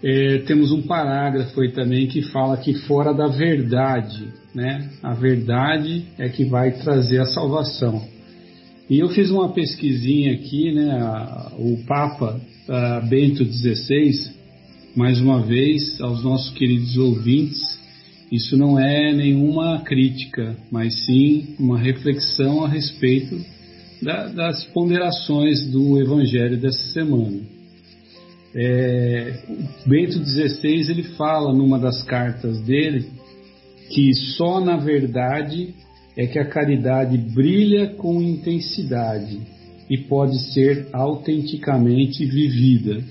[0.01, 6.05] é, temos um parágrafo aí também que fala que fora da verdade, né, a verdade
[6.17, 8.12] é que vai trazer a salvação.
[8.89, 10.99] E eu fiz uma pesquisinha aqui, né,
[11.57, 14.33] o Papa a Bento XVI,
[14.95, 17.61] mais uma vez, aos nossos queridos ouvintes,
[18.31, 23.39] isso não é nenhuma crítica, mas sim uma reflexão a respeito
[24.01, 27.39] da, das ponderações do Evangelho dessa semana.
[28.55, 29.39] É,
[29.85, 33.05] Bento XVI ele fala numa das cartas dele
[33.89, 35.73] que só na verdade
[36.17, 39.41] é que a caridade brilha com intensidade
[39.89, 43.03] e pode ser autenticamente vivida.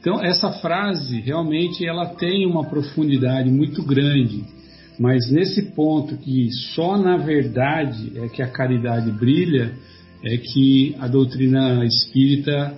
[0.00, 4.44] Então essa frase realmente ela tem uma profundidade muito grande,
[4.98, 9.72] mas nesse ponto que só na verdade é que a caridade brilha,
[10.22, 12.74] é que a doutrina espírita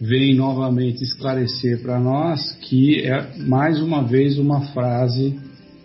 [0.00, 5.38] vem novamente esclarecer para nós que é mais uma vez uma frase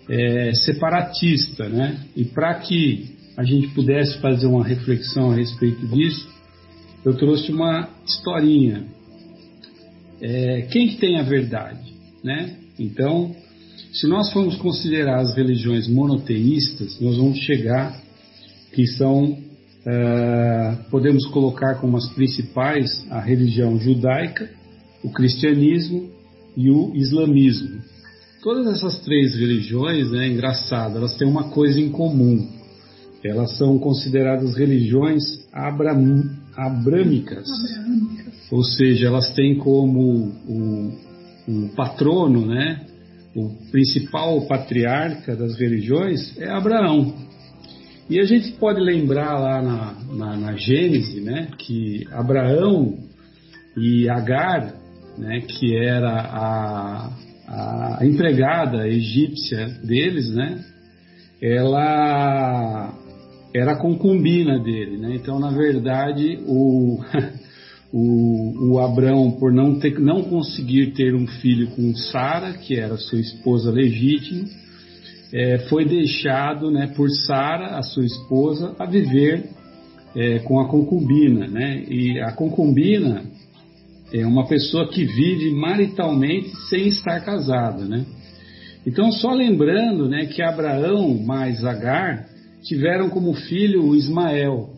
[0.10, 1.99] é, separatista, né?
[2.16, 6.28] E para que a gente pudesse fazer uma reflexão a respeito disso,
[7.04, 8.86] eu trouxe uma historinha.
[10.22, 11.93] É, quem que tem a verdade,
[12.24, 12.56] né?
[12.80, 13.36] Então,
[13.91, 18.01] se nós formos considerar as religiões monoteístas, nós vamos chegar
[18.74, 19.38] que são
[19.84, 24.49] Uh, podemos colocar como as principais a religião judaica,
[25.04, 26.10] o cristianismo
[26.56, 27.82] e o islamismo.
[28.44, 32.46] Todas essas três religiões, né, engraçado, elas têm uma coisa em comum.
[33.24, 35.24] Elas são consideradas religiões
[35.54, 40.91] abram, abrâmicas, abrâmicas, ou seja, elas têm como o,
[41.48, 42.86] o patrono, né,
[43.34, 47.16] o principal patriarca das religiões é Abraão.
[48.10, 52.98] E a gente pode lembrar lá na, na, na Gênese, né, que Abraão
[53.78, 54.76] e Agar,
[55.18, 57.10] né, que era a,
[57.54, 60.64] a empregada egípcia deles, né,
[61.41, 62.93] ela
[63.54, 65.16] era concubina dele, né?
[65.16, 66.99] Então, na verdade, o,
[67.93, 72.97] o, o Abraão, por não, ter, não conseguir ter um filho com Sara, que era
[72.97, 74.45] sua esposa legítima,
[75.32, 79.49] é, foi deixado né, por Sara, a sua esposa, a viver
[80.16, 81.47] é, com a concubina.
[81.47, 81.84] Né?
[81.88, 83.24] E a concubina
[84.14, 87.86] é uma pessoa que vive maritalmente sem estar casada.
[87.86, 88.05] Né?
[88.86, 92.28] Então, só lembrando né, que Abraão mais Agar
[92.64, 94.70] tiveram como filho o Ismael.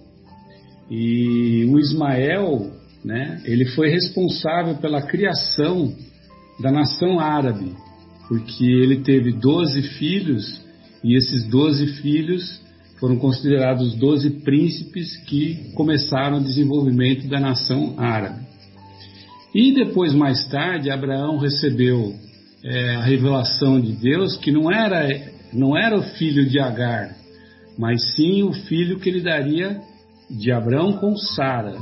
[0.89, 2.71] E o Ismael,
[3.03, 5.93] né, ele foi responsável pela criação
[6.61, 7.75] da nação árabe
[8.27, 10.61] porque ele teve 12 filhos
[11.03, 12.61] e esses 12 filhos
[12.99, 18.44] foram considerados os 12 príncipes que começaram o desenvolvimento da nação árabe.
[19.55, 22.13] E depois, mais tarde, Abraão recebeu
[22.61, 25.07] é, a revelação de Deus que não era,
[25.53, 27.15] não era o filho de Agar,
[27.79, 29.79] mas sim o filho que ele daria
[30.29, 31.77] de Abraão com Sara.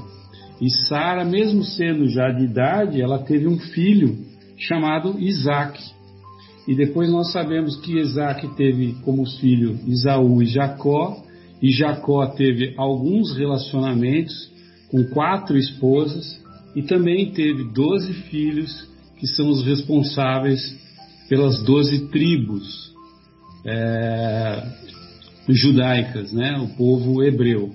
[0.62, 4.20] E Sara, mesmo sendo já de idade, ela teve um filho
[4.56, 5.82] chamado Isaac.
[6.68, 11.24] E depois nós sabemos que Isaac teve como filho Isaú e Jacó,
[11.60, 14.52] e Jacó teve alguns relacionamentos
[14.92, 16.43] com quatro esposas,
[16.76, 18.90] e também teve doze filhos,
[19.20, 20.78] que são os responsáveis
[21.30, 22.94] pelas doze tribos
[23.66, 24.64] é,
[25.50, 26.58] judaicas, né?
[26.58, 27.72] o povo hebreu.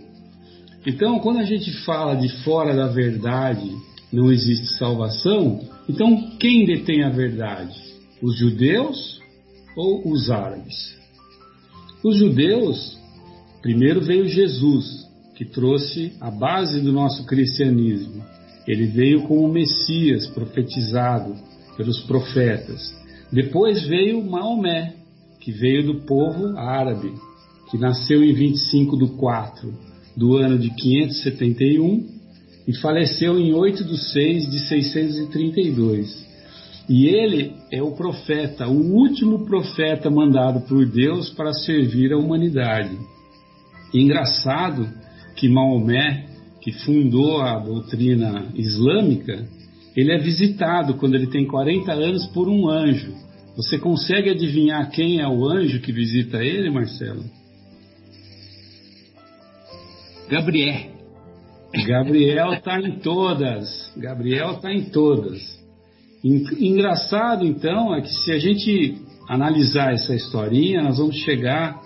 [0.86, 3.70] Então, quando a gente fala de fora da verdade
[4.12, 7.76] não existe salvação, então quem detém a verdade?
[8.22, 9.20] Os judeus
[9.76, 10.96] ou os árabes?
[12.02, 12.98] Os judeus,
[13.60, 18.24] primeiro veio Jesus, que trouxe a base do nosso cristianismo.
[18.68, 21.34] Ele veio como o Messias profetizado
[21.74, 22.94] pelos profetas.
[23.32, 24.94] Depois veio Maomé,
[25.40, 27.10] que veio do povo árabe,
[27.70, 29.74] que nasceu em 25 de 4
[30.14, 32.06] do ano de 571
[32.66, 36.28] e faleceu em 8 de 6 de 632.
[36.90, 42.98] E ele é o profeta, o último profeta mandado por Deus para servir a humanidade.
[43.94, 44.86] E engraçado
[45.36, 46.27] que Maomé,
[46.60, 49.46] que fundou a doutrina islâmica,
[49.96, 53.12] ele é visitado quando ele tem 40 anos por um anjo.
[53.56, 57.24] Você consegue adivinhar quem é o anjo que visita ele, Marcelo?
[60.28, 60.98] Gabriel.
[61.86, 63.92] Gabriel está em todas.
[63.96, 65.58] Gabriel está em todas.
[66.22, 68.96] Engraçado, então, é que se a gente
[69.28, 71.80] analisar essa historinha, nós vamos chegar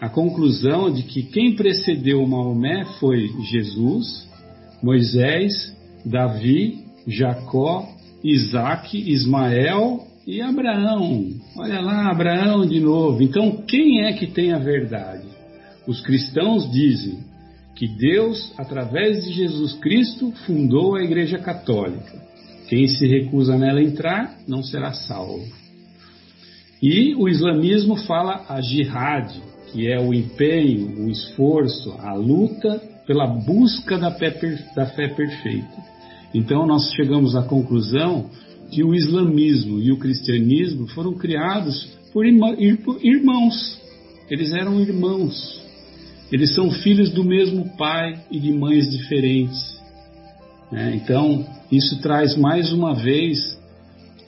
[0.00, 4.28] à conclusão de que quem precedeu Maomé foi Jesus,
[4.82, 7.88] Moisés, Davi, Jacó,
[8.22, 11.28] Isaac, Ismael e Abraão.
[11.56, 13.22] Olha lá, Abraão de novo.
[13.22, 15.26] Então, quem é que tem a verdade?
[15.86, 17.18] Os cristãos dizem
[17.76, 22.22] que Deus, através de Jesus Cristo, fundou a Igreja Católica.
[22.68, 25.44] Quem se recusa nela entrar não será salvo.
[26.82, 29.34] E o islamismo fala a jihad,
[29.74, 34.30] que é o empenho, o esforço, a luta pela busca da fé,
[34.76, 35.82] da fé perfeita.
[36.32, 38.30] Então nós chegamos à conclusão
[38.70, 43.80] que o islamismo e o cristianismo foram criados por irmãos.
[44.30, 45.60] Eles eram irmãos.
[46.30, 49.76] Eles são filhos do mesmo pai e de mães diferentes.
[50.70, 51.00] Né?
[51.02, 53.53] Então, isso traz mais uma vez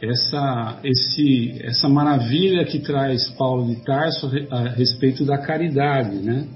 [0.01, 6.47] essa, esse, essa maravilha que traz Paulo de Tarso a respeito da caridade, né?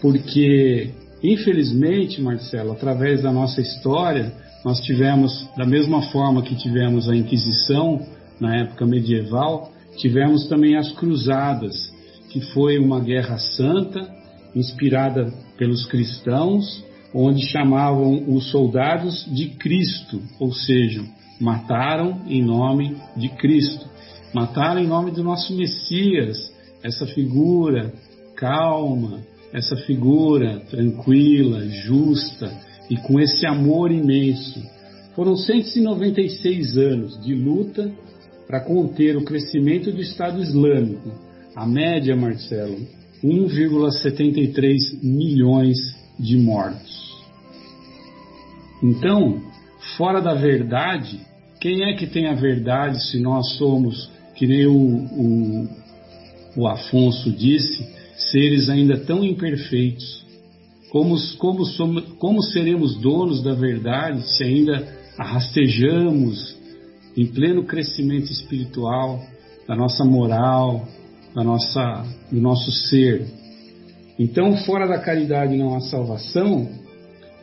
[0.00, 0.90] Porque,
[1.22, 4.32] infelizmente, Marcelo, através da nossa história,
[4.64, 8.00] nós tivemos, da mesma forma que tivemos a Inquisição
[8.40, 11.92] na época medieval, tivemos também as Cruzadas,
[12.30, 14.08] que foi uma guerra santa,
[14.54, 21.02] inspirada pelos cristãos, onde chamavam os soldados de Cristo, ou seja,
[21.40, 23.86] mataram em nome de Cristo,
[24.34, 26.52] mataram em nome do nosso Messias,
[26.82, 27.92] essa figura
[28.36, 29.20] calma,
[29.52, 32.52] essa figura tranquila, justa
[32.90, 34.62] e com esse amor imenso.
[35.14, 37.92] Foram 196 anos de luta
[38.46, 41.10] para conter o crescimento do Estado Islâmico.
[41.56, 42.78] A média, Marcelo,
[43.22, 45.76] 1,73 milhões
[46.18, 47.08] de mortos.
[48.82, 49.42] Então,
[49.96, 51.20] fora da verdade,
[51.60, 55.68] quem é que tem a verdade se nós somos, que nem o, o,
[56.56, 57.84] o Afonso disse,
[58.16, 60.26] seres ainda tão imperfeitos?
[60.90, 64.86] Como, como, somos, como seremos donos da verdade se ainda
[65.18, 66.56] arrastejamos
[67.16, 69.20] em pleno crescimento espiritual,
[69.66, 70.88] da nossa moral,
[71.34, 73.26] da nossa, do nosso ser?
[74.18, 76.68] Então, fora da caridade não há salvação,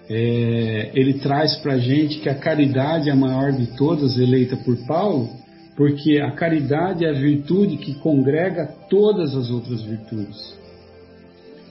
[0.09, 4.55] é, ele traz para a gente que a caridade é a maior de todas, eleita
[4.57, 5.29] por Paulo,
[5.75, 10.55] porque a caridade é a virtude que congrega todas as outras virtudes.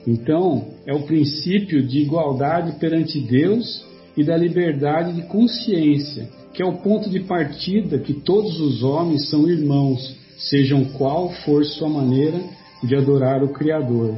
[0.07, 3.83] Então, é o princípio de igualdade perante Deus
[4.15, 9.29] e da liberdade de consciência, que é o ponto de partida que todos os homens
[9.29, 12.39] são irmãos, sejam qual for sua maneira
[12.83, 14.15] de adorar o Criador.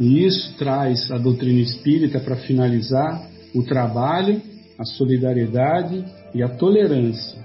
[0.00, 4.40] E isso traz a doutrina espírita para finalizar o trabalho,
[4.78, 6.04] a solidariedade
[6.34, 7.38] e a tolerância.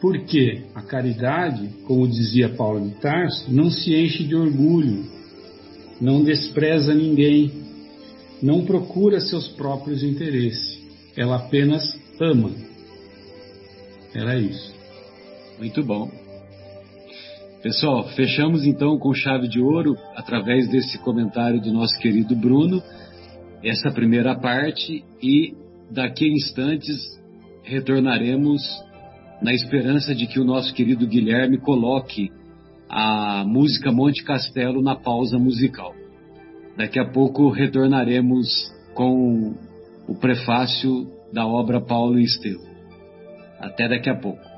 [0.00, 5.04] Porque a caridade, como dizia Paulo de Tarso, não se enche de orgulho,
[6.00, 7.50] não despreza ninguém,
[8.40, 10.80] não procura seus próprios interesses,
[11.16, 11.82] ela apenas
[12.18, 12.50] ama.
[14.14, 14.74] Era isso.
[15.58, 16.10] Muito bom.
[17.62, 22.82] Pessoal, fechamos então com chave de ouro, através desse comentário do nosso querido Bruno,
[23.62, 25.54] essa primeira parte, e
[25.90, 26.98] daqui a instantes
[27.62, 28.62] retornaremos
[29.42, 32.30] na esperança de que o nosso querido Guilherme coloque
[32.88, 35.94] a música Monte Castelo na pausa musical.
[36.78, 38.48] Daqui a pouco retornaremos
[38.94, 39.54] com
[40.08, 42.70] o prefácio da obra Paulo e Estevão.
[43.60, 44.49] Até daqui a pouco.